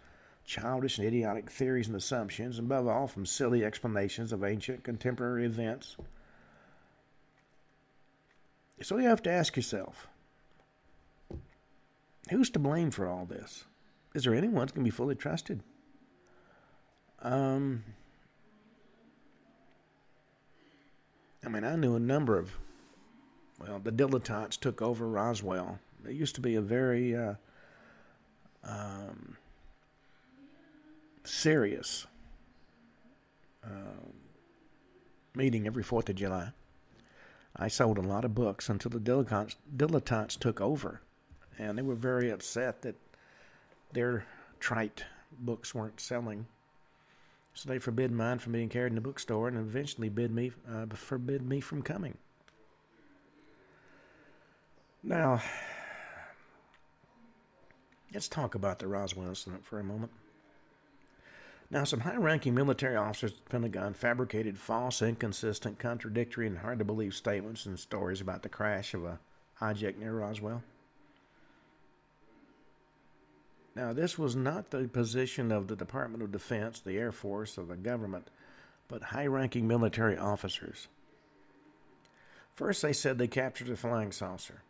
[0.44, 5.44] childish and idiotic theories and assumptions, and above all, from silly explanations of ancient contemporary
[5.44, 5.96] events.
[8.82, 10.08] So you have to ask yourself
[12.30, 13.64] who's to blame for all this?
[14.14, 15.62] Is there anyone that can be fully trusted?
[17.22, 17.84] Um,
[21.44, 22.50] I mean, I knew a number of,
[23.60, 25.78] well, the dilettantes took over Roswell.
[26.08, 27.34] It used to be a very uh,
[28.64, 29.36] um,
[31.24, 32.06] serious
[33.64, 34.08] uh,
[35.34, 36.52] meeting every 4th of July.
[37.56, 41.02] I sold a lot of books until the dilettantes, dilettantes took over.
[41.58, 42.94] And they were very upset that
[43.92, 44.24] their
[44.60, 45.04] trite
[45.38, 46.46] books weren't selling.
[47.52, 50.86] So they forbid mine from being carried in the bookstore and eventually bid me, uh,
[50.94, 52.16] forbid me from coming.
[55.02, 55.40] Now,
[58.12, 60.12] let's talk about the Roswell incident for a moment.
[61.70, 66.80] Now, some high ranking military officers at the Pentagon fabricated false, inconsistent, contradictory, and hard
[66.80, 69.20] to believe statements and stories about the crash of a
[69.60, 70.62] object near Roswell.
[73.76, 77.64] Now, this was not the position of the Department of Defense, the Air Force, or
[77.64, 78.28] the government,
[78.88, 80.88] but high ranking military officers.
[82.52, 84.62] First, they said they captured a flying saucer.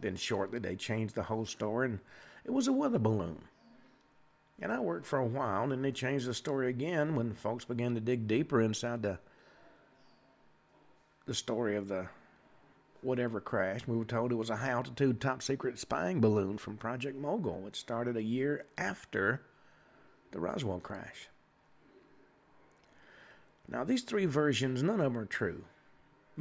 [0.00, 2.00] Then, shortly, they changed the whole story, and
[2.44, 3.42] it was a weather balloon.
[4.60, 7.64] And I worked for a while, and then they changed the story again when folks
[7.64, 9.18] began to dig deeper inside the
[11.24, 12.08] the story of the
[13.00, 13.86] whatever crash.
[13.86, 17.60] We were told it was a high altitude top secret spying balloon from Project Mogul,
[17.60, 19.42] which started a year after
[20.30, 21.28] the Roswell crash.
[23.68, 25.64] Now, these three versions, none of them are true.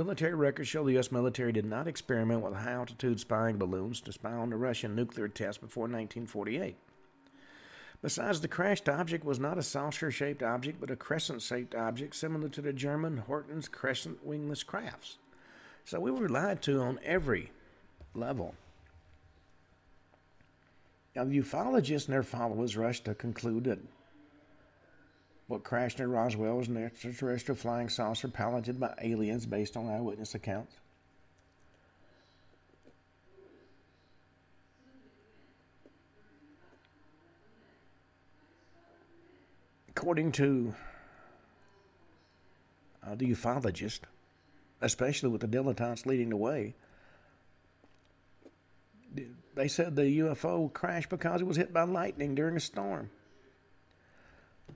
[0.01, 1.11] Military records show the U.S.
[1.11, 5.27] military did not experiment with high altitude spying balloons to spy on the Russian nuclear
[5.27, 6.75] test before 1948.
[8.01, 12.15] Besides, the crashed object was not a saucer shaped object, but a crescent shaped object
[12.15, 15.19] similar to the German Horten's crescent wingless crafts.
[15.85, 17.51] So we were lied to on every
[18.15, 18.55] level.
[21.15, 23.77] Now, the ufologists and their followers rushed to conclude that
[25.51, 30.33] what crashed near Roswell was an extraterrestrial flying saucer piloted by aliens based on eyewitness
[30.33, 30.75] accounts.
[40.01, 40.73] according to
[43.05, 43.99] uh, the ufologist,
[44.81, 46.73] especially with the dilettantes leading the way,
[49.53, 53.11] they said the UFO crashed because it was hit by lightning during a storm.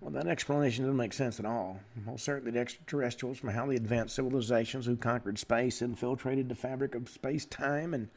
[0.06, 1.80] Well, that explanation doesn't make sense at all.
[2.06, 7.10] Well, certainly the extraterrestrials from highly advanced civilizations who conquered space infiltrated the fabric of
[7.10, 8.10] space time and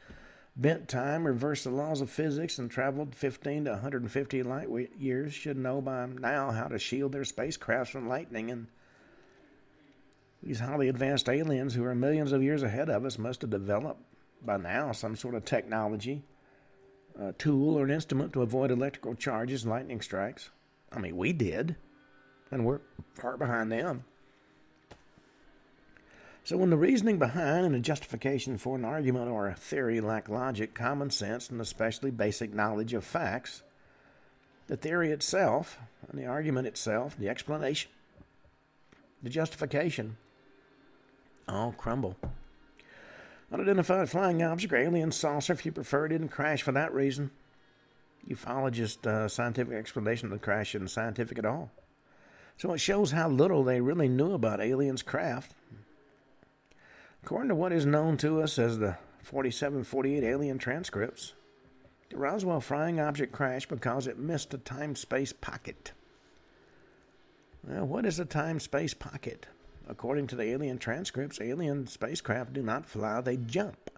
[0.55, 4.69] bent time, reversed the laws of physics, and traveled 15 to 150 light
[4.99, 8.51] years should know by now how to shield their spacecraft from lightning.
[8.51, 8.67] And
[10.43, 14.03] these highly advanced aliens, who are millions of years ahead of us, must have developed
[14.45, 16.21] by now some sort of technology,
[17.19, 20.51] a tool, or an instrument to avoid electrical charges lightning strikes.
[20.91, 21.75] I mean, we did,
[22.51, 22.79] and we're
[23.13, 24.03] far behind them.
[26.43, 30.29] So, when the reasoning behind and the justification for an argument or a theory lack
[30.29, 33.61] logic, common sense, and especially basic knowledge of facts,
[34.67, 35.77] the theory itself,
[36.07, 37.91] and the argument itself, the explanation,
[39.21, 40.17] the justification,
[41.47, 42.15] all crumble.
[43.51, 47.31] Unidentified flying object alien saucer, if you prefer, didn't crash for that reason.
[48.27, 51.71] Ufologist uh, scientific explanation of the crash isn't scientific at all.
[52.57, 55.53] So it shows how little they really knew about aliens' craft.
[57.23, 61.33] According to what is known to us as the 4748 alien transcripts,
[62.09, 65.91] the Roswell flying object crashed because it missed a time space pocket.
[67.63, 69.45] Well, what is a time space pocket?
[69.87, 73.91] According to the alien transcripts, alien spacecraft do not fly, they jump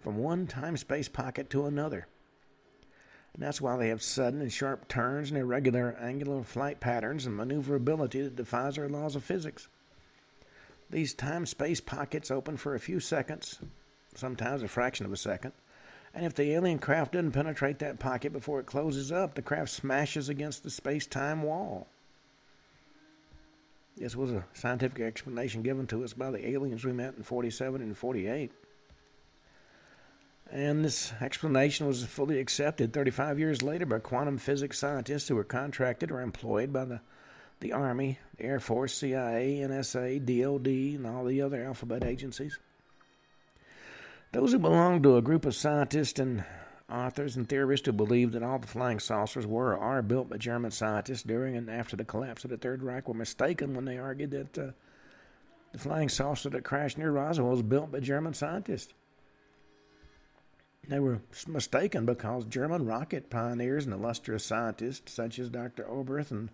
[0.00, 2.06] from one time space pocket to another.
[3.34, 7.36] And that's why they have sudden and sharp turns and irregular angular flight patterns and
[7.36, 9.68] maneuverability that defies our laws of physics.
[10.88, 13.58] These time space pockets open for a few seconds,
[14.14, 15.52] sometimes a fraction of a second,
[16.14, 19.70] and if the alien craft doesn't penetrate that pocket before it closes up, the craft
[19.70, 21.88] smashes against the space time wall.
[23.96, 27.82] This was a scientific explanation given to us by the aliens we met in 47
[27.82, 28.52] and 48.
[30.50, 35.44] And this explanation was fully accepted 35 years later by quantum physics scientists who were
[35.44, 37.00] contracted or employed by the,
[37.60, 42.58] the Army, the Air Force, CIA, NSA, DOD, and all the other alphabet agencies.
[44.32, 46.44] Those who belonged to a group of scientists and
[46.90, 50.36] authors and theorists who believed that all the flying saucers were or are built by
[50.36, 53.96] German scientists during and after the collapse of the Third Reich were mistaken when they
[53.98, 54.70] argued that uh,
[55.72, 58.92] the flying saucer that crashed near Roswell was built by German scientists.
[60.88, 65.84] They were mistaken because German rocket pioneers and illustrious scientists such as Dr.
[65.84, 66.50] Oberth and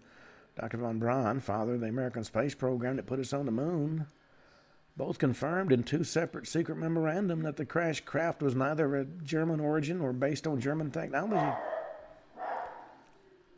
[0.58, 0.78] Dr.
[0.78, 4.06] von Braun, father of the American space program that put us on the moon,
[4.96, 9.60] both confirmed in two separate secret memorandum that the crash craft was neither of German
[9.60, 11.56] origin or based on German technology.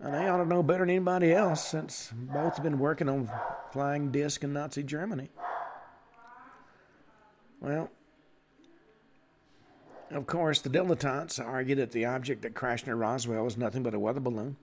[0.00, 3.30] And they ought to know better than anybody else since both have been working on
[3.72, 5.30] flying disc in Nazi Germany.
[7.60, 7.90] Well,
[10.12, 13.94] of course, the dilettantes argue that the object that crashed near Roswell was nothing but
[13.94, 14.56] a weather balloon.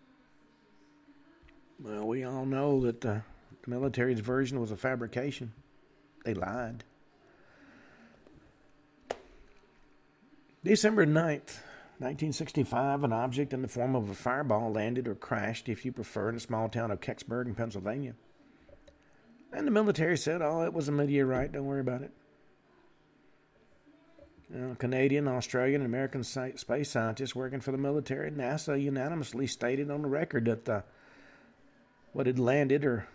[1.81, 3.19] Well, we all know that uh,
[3.63, 5.53] the military's version was a fabrication.
[6.25, 6.83] They lied.
[10.63, 11.61] December 9th,
[11.99, 16.29] 1965, an object in the form of a fireball landed or crashed, if you prefer,
[16.29, 18.13] in the small town of Kecksburg in Pennsylvania.
[19.53, 22.11] And the military said, oh, it was a meteorite, don't worry about it.
[24.51, 29.91] Know, Canadian, Australian, and American space scientists working for the military, and NASA unanimously stated
[29.91, 30.83] on the record that the,
[32.13, 33.07] what had landed or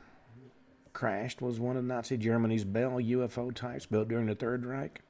[0.92, 5.00] crashed was one of Nazi Germany's Bell UFO types built during the Third Reich.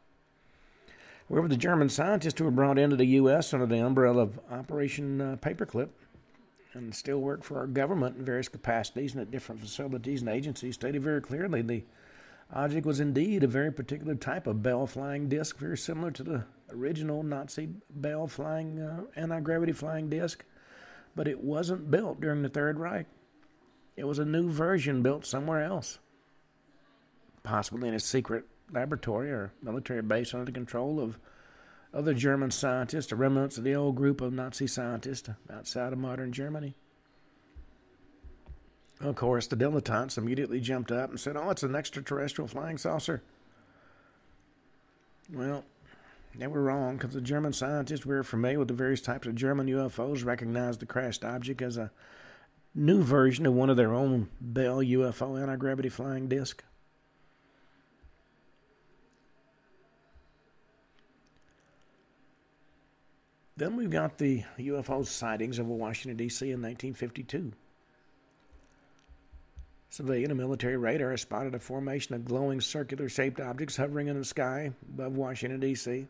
[1.29, 3.53] However, the German scientists who were brought into the U.S.
[3.53, 5.91] under the umbrella of Operation uh, Paperclip
[6.73, 10.75] and still work for our government in various capacities and at different facilities and agencies
[10.75, 11.85] stated very clearly the
[12.53, 16.45] object was indeed a very particular type of Bell flying disc, very similar to the
[16.71, 20.45] original Nazi Bell flying uh, anti gravity flying disc,
[21.15, 23.07] but it wasn't built during the Third Reich.
[23.97, 25.99] It was a new version built somewhere else,
[27.43, 31.19] possibly in a secret laboratory or military base under the control of
[31.93, 36.75] other German scientists, remnants of the old group of Nazi scientists outside of modern Germany.
[39.01, 43.23] Of course, the dilettantes immediately jumped up and said, Oh, it's an extraterrestrial flying saucer.
[45.33, 45.65] Well,
[46.37, 49.67] they were wrong because the German scientists were familiar with the various types of German
[49.69, 51.91] UFOs, recognized the crashed object as a
[52.75, 56.63] new version of one of their own Bell UFO anti gravity flying disc.
[63.57, 66.47] Then we've got the UFO sightings over Washington, D.C.
[66.47, 67.53] in 1952.
[69.95, 74.25] Civilian and military radar spotted a formation of glowing circular shaped objects hovering in the
[74.25, 76.09] sky above Washington, D.C.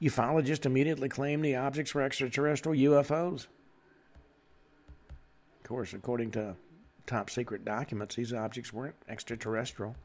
[0.00, 3.48] Ufologists immediately claimed the objects were extraterrestrial UFOs
[5.56, 6.54] Of course, according to
[7.04, 9.96] top secret documents, these objects weren't extraterrestrial.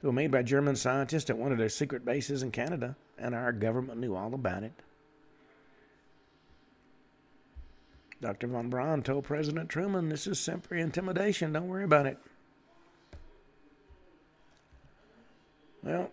[0.00, 3.34] They were made by German scientists at one of their secret bases in Canada, and
[3.34, 4.72] our government knew all about it.
[8.20, 8.48] Dr.
[8.48, 11.52] von Braun told President Truman, This is simply intimidation.
[11.52, 12.18] Don't worry about it.
[15.82, 16.10] Well,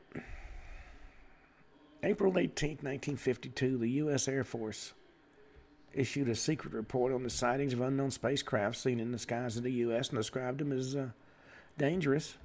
[2.04, 4.28] April 18, 1952, the U.S.
[4.28, 4.94] Air Force
[5.92, 9.64] issued a secret report on the sightings of unknown spacecraft seen in the skies of
[9.64, 10.10] the U.S.
[10.10, 11.08] and described them as uh,
[11.80, 12.36] dangerous.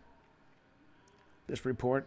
[1.46, 2.06] This report,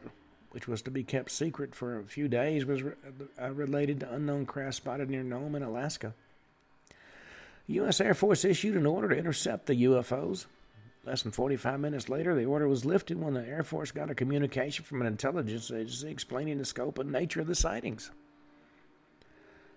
[0.51, 2.93] which was to be kept secret for a few days, was re-
[3.39, 6.15] uh, related to unknown craft spotted near Nome in Alaska.
[7.67, 8.01] The U.S.
[8.01, 10.47] Air Force issued an order to intercept the UFOs.
[11.05, 14.15] Less than 45 minutes later, the order was lifted when the Air Force got a
[14.15, 18.11] communication from an intelligence agency explaining the scope and nature of the sightings.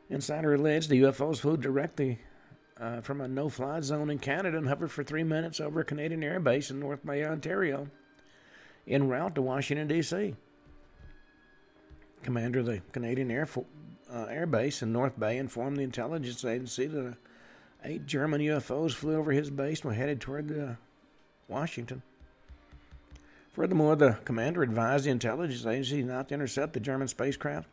[0.09, 2.20] Insider alleged the UFOs flew directly
[2.80, 5.84] uh, from a no fly zone in Canada and hovered for three minutes over a
[5.84, 7.89] Canadian air base in North Bay, Ontario,
[8.87, 10.37] en route to Washington, D.C.
[12.22, 13.66] Commander of the Canadian Air, Fo-
[14.12, 17.16] uh, air Base in North Bay informed the intelligence agency that
[17.85, 20.74] eight German UFOs flew over his base and were headed toward uh,
[21.49, 22.03] Washington.
[23.53, 27.68] Furthermore, the commander advised the intelligence agency not to intercept the German spacecraft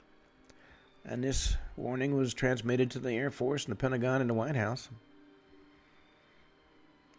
[1.06, 4.56] and this warning was transmitted to the Air Force and the Pentagon and the White
[4.56, 4.90] House.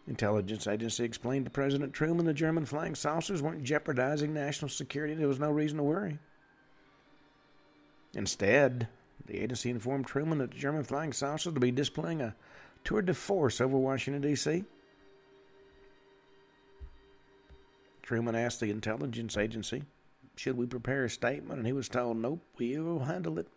[0.07, 5.13] Intelligence agency explained to President Truman the German flying saucers weren't jeopardizing national security.
[5.15, 6.19] There was no reason to worry.
[8.13, 8.87] Instead,
[9.25, 12.35] the agency informed Truman that the German flying saucers would be displaying a
[12.85, 14.63] tour de force over Washington, D.C.
[18.03, 19.83] Truman asked the intelligence agency,
[20.35, 23.47] should we prepare a statement, and he was told, nope, we will handle it.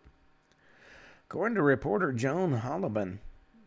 [1.29, 3.19] According to reporter Joan Holleben,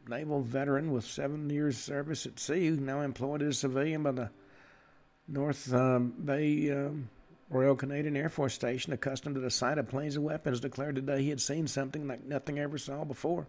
[0.09, 4.31] naval veteran with seven years service at sea, now employed as a civilian by the
[5.29, 7.09] North um, Bay um,
[7.49, 11.23] Royal Canadian Air Force Station, accustomed to the sight of planes and weapons, declared today
[11.23, 13.47] he had seen something like nothing ever saw before.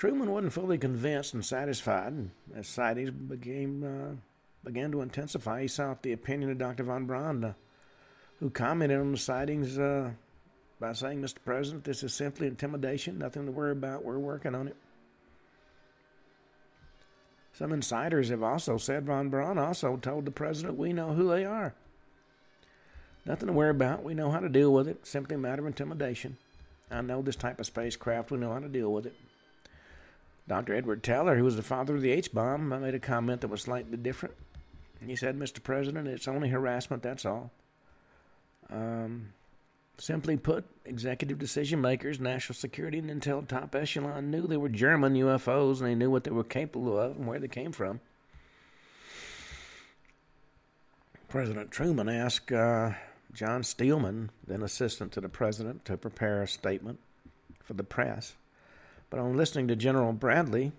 [0.00, 2.30] Truman wasn't fully convinced and satisfied.
[2.54, 4.16] As sightings became, uh,
[4.64, 6.84] began to intensify, he sought the opinion of Dr.
[6.84, 7.52] von Braun, uh,
[8.38, 10.10] who commented on the sightings uh,
[10.80, 11.36] by saying, Mr.
[11.44, 14.76] President, this is simply intimidation, nothing to worry about, we're working on it.
[17.52, 21.44] Some insiders have also said von Braun also told the president, we know who they
[21.44, 21.74] are.
[23.26, 25.66] Nothing to worry about, we know how to deal with it, simply a matter of
[25.66, 26.38] intimidation.
[26.90, 29.14] I know this type of spacecraft, we know how to deal with it.
[30.50, 30.74] Dr.
[30.74, 33.62] Edward Teller, who was the father of the H bomb, made a comment that was
[33.62, 34.34] slightly different.
[35.06, 35.62] He said, Mr.
[35.62, 37.52] President, it's only harassment, that's all.
[38.68, 39.32] Um,
[39.96, 45.14] Simply put, executive decision makers, national security, and intel top echelon knew they were German
[45.14, 48.00] UFOs and they knew what they were capable of and where they came from.
[51.28, 52.92] President Truman asked uh,
[53.32, 56.98] John Steelman, then assistant to the president, to prepare a statement
[57.62, 58.34] for the press.
[59.10, 60.72] But on listening to General Bradley,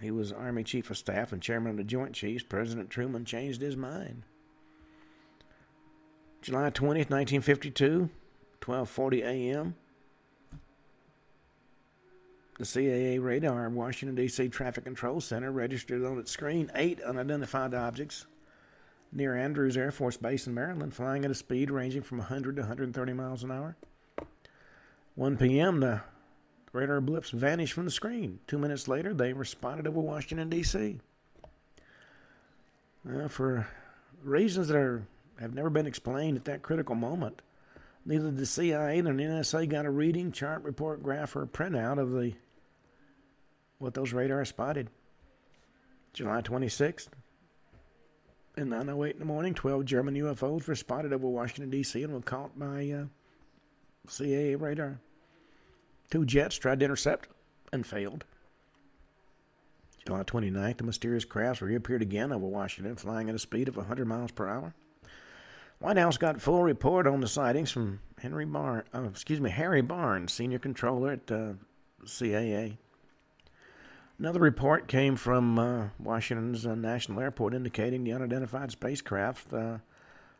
[0.00, 3.62] he was Army Chief of Staff and Chairman of the Joint Chiefs, President Truman changed
[3.62, 4.24] his mind.
[6.42, 8.10] July 20th, 1952,
[8.60, 9.74] 12:40 a.m.
[12.58, 14.48] The CAA radar Washington D.C.
[14.48, 18.26] Traffic Control Center registered on its screen eight unidentified objects
[19.12, 22.62] near Andrews Air Force Base in Maryland, flying at a speed ranging from 100 to
[22.62, 23.76] 130 miles an hour.
[25.16, 25.80] 1 p.m.
[25.80, 26.00] The
[26.72, 28.38] radar blips vanished from the screen.
[28.46, 30.98] Two minutes later, they were spotted over Washington D.C.
[33.28, 33.66] For
[34.22, 35.06] reasons that are
[35.40, 37.42] have never been explained at that critical moment,
[38.06, 42.12] Neither the CIA nor the NSA got a reading, chart, report, graph, or printout of
[42.12, 42.34] the
[43.78, 44.88] what those radars spotted.
[46.12, 47.08] July 26th,
[48.56, 52.00] at 9.08 in the morning, 12 German UFOs were spotted over Washington, D.C.
[52.04, 53.04] and were caught by uh,
[54.08, 55.00] CIA radar.
[56.10, 57.28] Two jets tried to intercept
[57.72, 58.24] and failed.
[60.06, 64.06] July 29th, the mysterious crafts reappeared again over Washington, flying at a speed of 100
[64.06, 64.74] miles per hour.
[65.80, 69.82] White House got full report on the sightings from Henry Bar, uh, excuse me, Harry
[69.82, 71.52] Barnes, senior controller at uh,
[72.04, 72.78] CAA.
[74.18, 79.78] Another report came from uh, Washington's uh, National Airport indicating the unidentified spacecraft uh,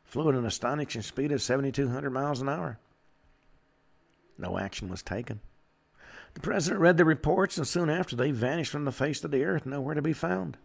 [0.05, 2.79] flew at an astonishing speed of 7,200 miles an hour.
[4.39, 5.41] No action was taken.
[6.37, 9.43] The president read the reports, and soon after they vanished from the face of the
[9.43, 10.59] earth, nowhere to be found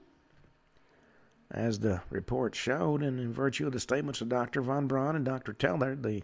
[1.49, 4.61] as the report showed, and in virtue of the statements of Dr.
[4.61, 5.53] von Braun and Dr.
[5.53, 6.24] Teller, the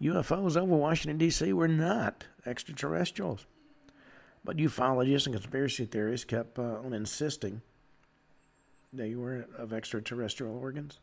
[0.00, 1.52] UFOs over Washington, D.C.
[1.52, 3.44] were not extraterrestrials.
[4.46, 7.60] But ufologists and conspiracy theorists kept uh, on insisting
[8.94, 11.00] they were of extraterrestrial organs,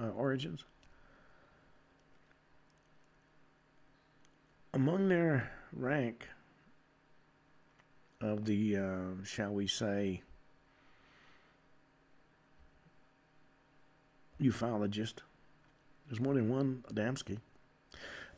[0.00, 0.64] uh, origins.
[4.72, 6.28] Among their rank
[8.24, 10.22] of the, uh, shall we say,
[14.40, 15.16] ufologist.
[16.08, 17.38] There's more than one Adamski.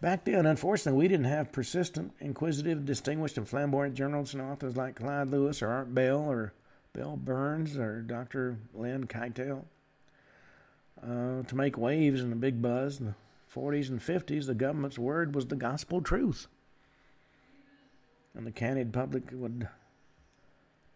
[0.01, 4.97] Back then, unfortunately, we didn't have persistent, inquisitive, distinguished, and flamboyant journalists and authors like
[4.97, 6.53] Clyde Lewis or Art Bell or
[6.93, 8.59] Bill Burns or Dr.
[8.75, 9.63] Lynn Kitei.
[11.03, 13.15] Uh, to make waves and a big buzz in the
[13.55, 16.49] 40s and 50s, the government's word was the gospel truth.
[18.37, 19.67] And the candid public would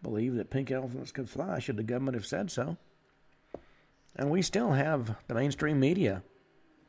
[0.03, 2.77] believe that pink elephants could fly should the government have said so.
[4.15, 6.23] And we still have the mainstream media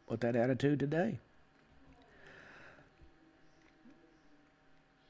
[0.09, 1.19] with that attitude today.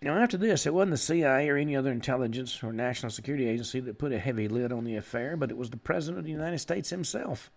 [0.03, 3.79] Now, after this, it wasn't the CIA or any other intelligence or national security agency
[3.81, 6.31] that put a heavy lid on the affair, but it was the President of the
[6.31, 7.51] United States himself.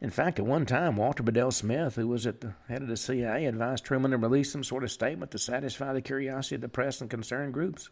[0.00, 2.96] In fact, at one time, Walter Bedell Smith, who was at the head of the
[2.96, 6.68] CIA, advised Truman to release some sort of statement to satisfy the curiosity of the
[6.68, 7.88] press and concerned groups.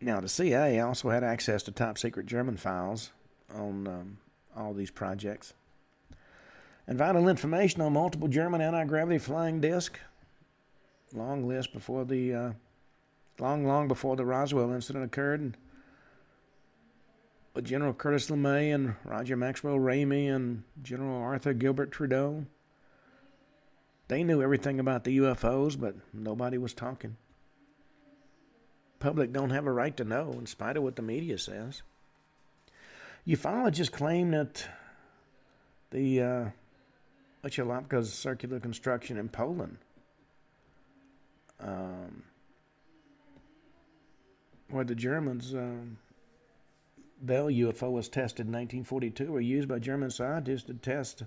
[0.00, 3.10] Now, the CIA also had access to top secret German files
[3.54, 4.18] on um,
[4.56, 5.52] all these projects
[6.88, 10.00] and vital information on multiple German anti-gravity flying disc.
[11.12, 12.52] Long list before the uh,
[13.38, 15.56] long, long before the Roswell incident occurred.
[17.58, 22.46] But General Curtis LeMay and Roger Maxwell Ramey and General Arthur Gilbert Trudeau,
[24.06, 27.16] they knew everything about the UFOs, but nobody was talking.
[29.00, 31.82] Public don't have a right to know, in spite of what the media says.
[33.26, 34.68] Ufologists claim that
[35.90, 36.44] the uh,
[37.42, 39.78] Uchalapka's circular construction in Poland,
[41.58, 42.22] um,
[44.70, 45.98] where the Germans, um,
[47.20, 51.24] Bell UFO was tested in 1942, were used by German scientists to test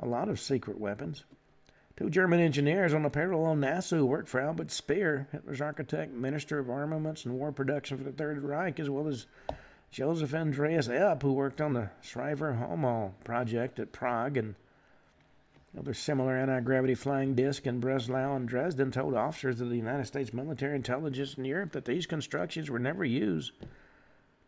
[0.00, 1.24] a lot of secret weapons.
[1.96, 6.58] Two German engineers on the parallel NASA who worked for Albert Speer, Hitler's architect, Minister
[6.58, 9.26] of Armaments and War Production for the Third Reich, as well as
[9.90, 14.56] Joseph Andreas Epp, who worked on the Schriever-Hölmholtz project at Prague and
[15.74, 20.06] Another similar anti gravity flying disc in Breslau and Dresden told officers of the United
[20.06, 23.50] States military intelligence in Europe that these constructions were never used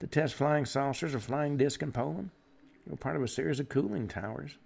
[0.00, 2.30] to test flying saucers or flying disc in Poland.
[2.84, 4.58] They were part of a series of cooling towers.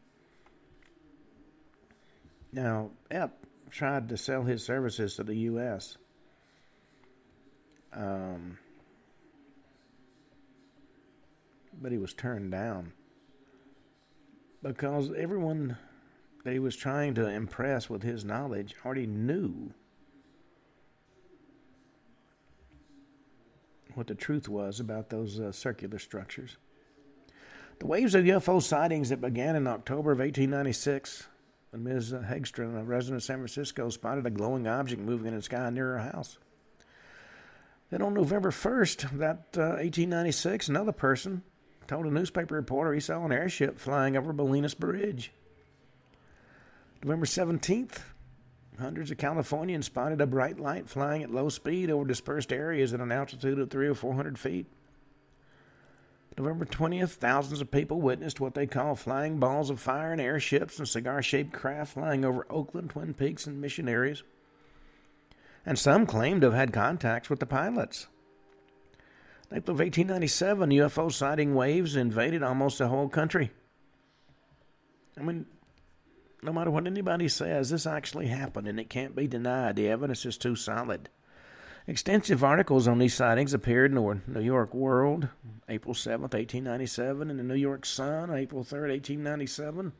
[2.52, 3.30] Now, Epp
[3.70, 5.96] tried to sell his services to the U.S.
[7.92, 8.58] Um,
[11.80, 12.92] but he was turned down
[14.62, 15.76] because everyone
[16.44, 19.72] that he was trying to impress with his knowledge already knew
[23.96, 26.56] what the truth was about those uh, circular structures.
[27.78, 31.26] The waves of UFO sightings that began in October of 1896
[31.70, 32.12] when Ms.
[32.12, 35.98] Hegstrom, a resident of San Francisco, spotted a glowing object moving in the sky near
[35.98, 36.38] her house.
[37.90, 41.42] Then on November 1st, that uh, 1896, another person
[41.86, 45.32] told a newspaper reporter he saw an airship flying over Bolinas Bridge.
[47.02, 47.98] November 17th,
[48.80, 53.00] hundreds of Californians spotted a bright light flying at low speed over dispersed areas at
[53.00, 54.66] an altitude of three or four hundred feet.
[56.38, 60.78] November 20th, thousands of people witnessed what they call flying balls of fire and airships
[60.78, 64.22] and cigar shaped craft flying over Oakland, Twin Peaks, and mission areas.
[65.66, 68.06] And some claimed to have had contacts with the pilots.
[69.50, 73.50] In April of 1897, UFO sighting waves invaded almost the whole country.
[75.18, 75.46] I mean,
[76.42, 79.76] no matter what anybody says, this actually happened and it can't be denied.
[79.76, 81.08] The evidence is too solid.
[81.86, 85.28] Extensive articles on these sightings appeared in the New York World,
[85.68, 89.92] April 7, 1897, and the New York Sun, April 3, 1897,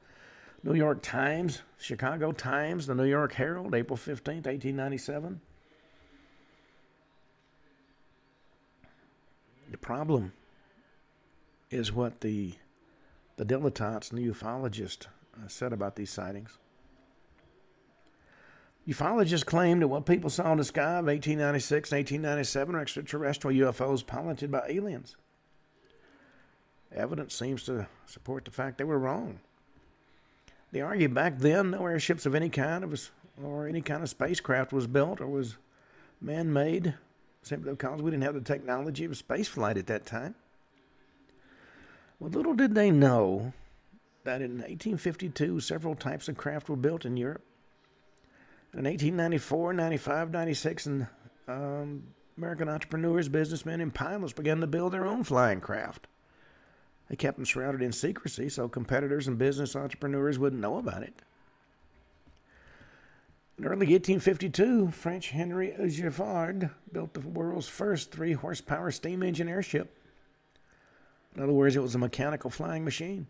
[0.62, 5.40] New York Times, Chicago Times, the New York Herald, April 15, 1897.
[9.70, 10.32] The problem
[11.70, 12.54] is what the
[13.36, 15.06] the dilettantes and the ufologists
[15.40, 16.58] Uh, said about these sightings.
[18.86, 23.72] Ufologists claim that what people saw in the sky of 1896 and 1897 are extraterrestrial
[23.72, 25.16] UFOs piloted by aliens.
[26.92, 29.38] Evidence seems to support the fact they were wrong.
[30.72, 33.10] They argued back then no airships of any kind of
[33.42, 35.56] or any kind of spacecraft was built or was
[36.20, 36.94] man-made,
[37.42, 40.34] simply because we didn't have the technology of spaceflight at that time.
[42.18, 43.52] Well, little did they know
[44.30, 47.42] that in 1852 several types of craft were built in Europe.
[48.72, 51.06] In 1894, 95, 96, and
[51.48, 52.04] um,
[52.38, 56.06] American entrepreneurs, businessmen, and pilots began to build their own flying craft.
[57.08, 61.22] They kept them shrouded in secrecy so competitors and business entrepreneurs wouldn't know about it.
[63.58, 69.98] In early 1852, French Henry Giffard built the world's first three horsepower steam engine airship.
[71.34, 73.26] In other words, it was a mechanical flying machine.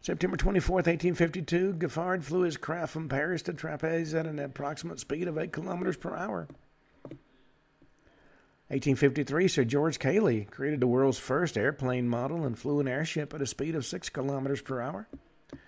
[0.00, 5.26] September 24, 1852, Giffard flew his craft from Paris to Trapeze at an approximate speed
[5.26, 6.48] of 8 kilometers per hour.
[8.70, 13.42] 1853, Sir George Cayley created the world's first airplane model and flew an airship at
[13.42, 15.08] a speed of 6 kilometers per hour.
[15.52, 15.58] In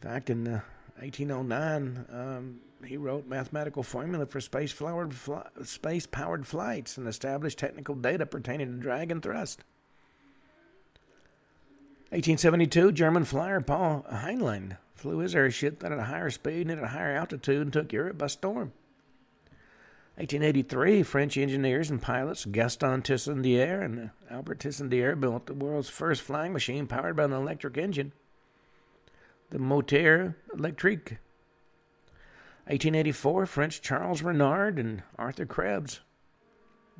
[0.00, 0.60] fact, in uh,
[0.98, 8.26] 1809, um, he wrote mathematical formula for space-powered, fly- space-powered flights and established technical data
[8.26, 9.62] pertaining to drag and thrust.
[12.12, 16.88] 1872, German flyer Paul Haenlein flew his airship at a higher speed and at a
[16.88, 18.74] higher altitude and took Europe by storm.
[20.16, 26.52] 1883, French engineers and pilots Gaston Tissandier and Albert Tissandier built the world's first flying
[26.52, 28.12] machine powered by an electric engine,
[29.48, 31.16] the Moteur Electrique.
[32.66, 36.00] 1884, French Charles Renard and Arthur Krebs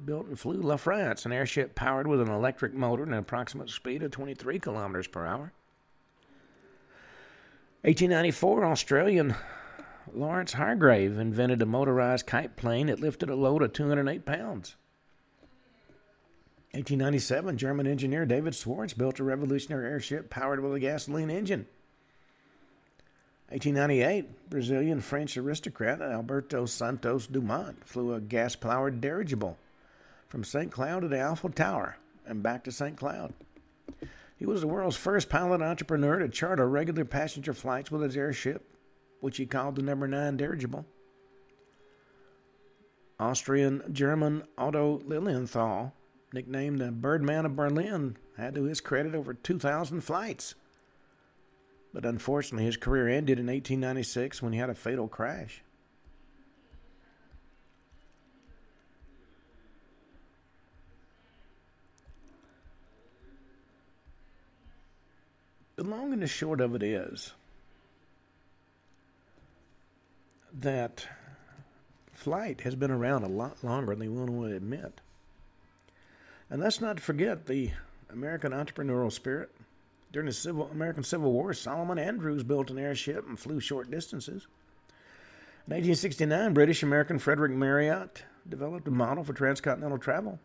[0.04, 3.70] built and flew La France, an airship powered with an electric motor and an approximate
[3.70, 5.52] speed of 23 kilometers per hour.
[7.82, 9.34] 1894, Australian
[10.12, 14.76] Lawrence Hargrave invented a motorized kite plane that lifted a load of 208 pounds.
[16.72, 21.66] 1897, German engineer David Schwarz built a revolutionary airship powered with a gasoline engine.
[23.48, 29.58] 1898, Brazilian French aristocrat Alberto Santos Dumont flew a gas powered dirigible
[30.32, 30.72] from St.
[30.72, 32.96] Cloud to the Eiffel Tower and back to St.
[32.96, 33.34] Cloud.
[34.38, 38.66] He was the world's first pilot entrepreneur to charter regular passenger flights with his airship,
[39.20, 40.86] which he called the number 9 dirigible.
[43.20, 45.92] Austrian German Otto Lilienthal,
[46.32, 50.54] nicknamed the Birdman of Berlin, had to his credit over 2,000 flights.
[51.92, 55.62] But unfortunately, his career ended in 1896 when he had a fatal crash.
[65.82, 67.32] The long and the short of it is
[70.52, 71.08] that
[72.12, 75.00] flight has been around a lot longer than one would admit.
[76.48, 77.72] And let's not forget the
[78.12, 79.50] American entrepreneurial spirit.
[80.12, 84.46] During the Civil, American Civil War, Solomon Andrews built an airship and flew short distances.
[85.66, 90.38] In 1869, British American Frederick Marriott developed a model for transcontinental travel.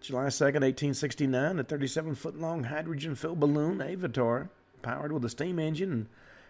[0.00, 4.48] July 2nd, 1869, a 37 foot long hydrogen filled balloon, Aviator,
[4.80, 6.06] powered with a steam engine and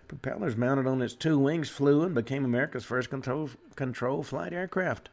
[0.06, 5.08] propellers mounted on its two wings, flew and became America's first control, control flight aircraft.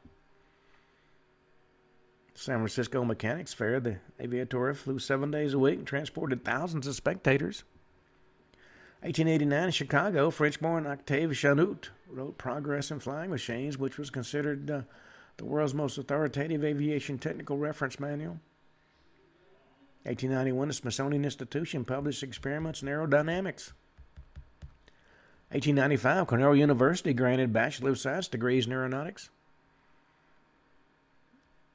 [2.36, 6.94] San Francisco Mechanics Fair, the Aviator flew seven days a week and transported thousands of
[6.94, 7.64] spectators.
[9.02, 14.70] 1889 in Chicago, French born Octave Chanute wrote Progress in Flying Machines, which was considered
[14.70, 14.82] uh,
[15.38, 18.40] the world's most authoritative aviation technical reference manual.
[20.04, 23.74] 1891, the Smithsonian Institution published experiments in aerodynamics.
[25.50, 29.30] 1895, Cornell University granted Bachelor of Science degrees in aeronautics.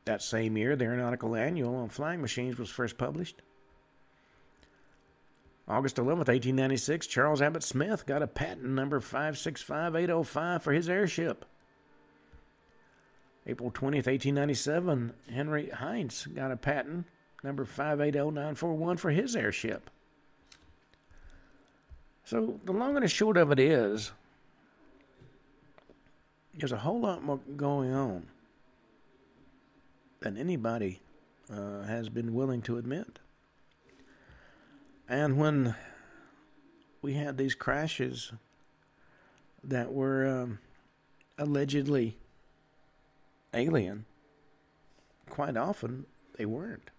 [0.05, 3.41] That same year, the Aeronautical Annual on Flying Machines was first published.
[5.69, 11.45] August 11th, 1896, Charles Abbott Smith got a patent number 565805 for his airship.
[13.47, 17.07] April 20th, 1897, Henry Heinz got a patent
[17.43, 19.91] number 580941 for his airship.
[22.25, 24.13] So the long and the short of it is
[26.55, 28.27] there's a whole lot more going on
[30.21, 31.01] than anybody
[31.53, 33.19] uh, has been willing to admit.
[35.09, 35.75] And when
[37.01, 38.33] we had these crashes
[39.65, 40.59] that were um,
[41.39, 42.17] allegedly
[43.55, 44.05] alien,
[45.29, 46.91] quite often they weren't.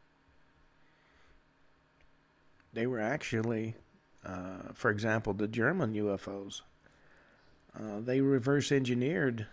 [2.73, 3.75] They were actually,
[4.25, 6.61] uh, for example, the German UFOs.
[7.77, 9.47] Uh, they reverse engineered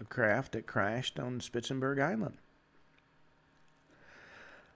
[0.00, 2.38] a craft that crashed on Spitsbergen Island.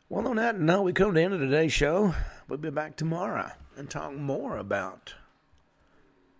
[0.08, 2.14] Well, on that note, we come to the end of today's show.
[2.48, 5.14] We'll be back tomorrow and talk more about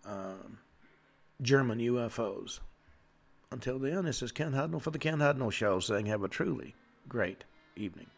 [0.05, 0.59] um,
[1.43, 2.61] German UFOs.
[3.53, 6.75] Until then, this is Ken Hudnall for the Ken Hudnall Show saying have a truly
[7.09, 7.45] great
[7.77, 8.09] evening.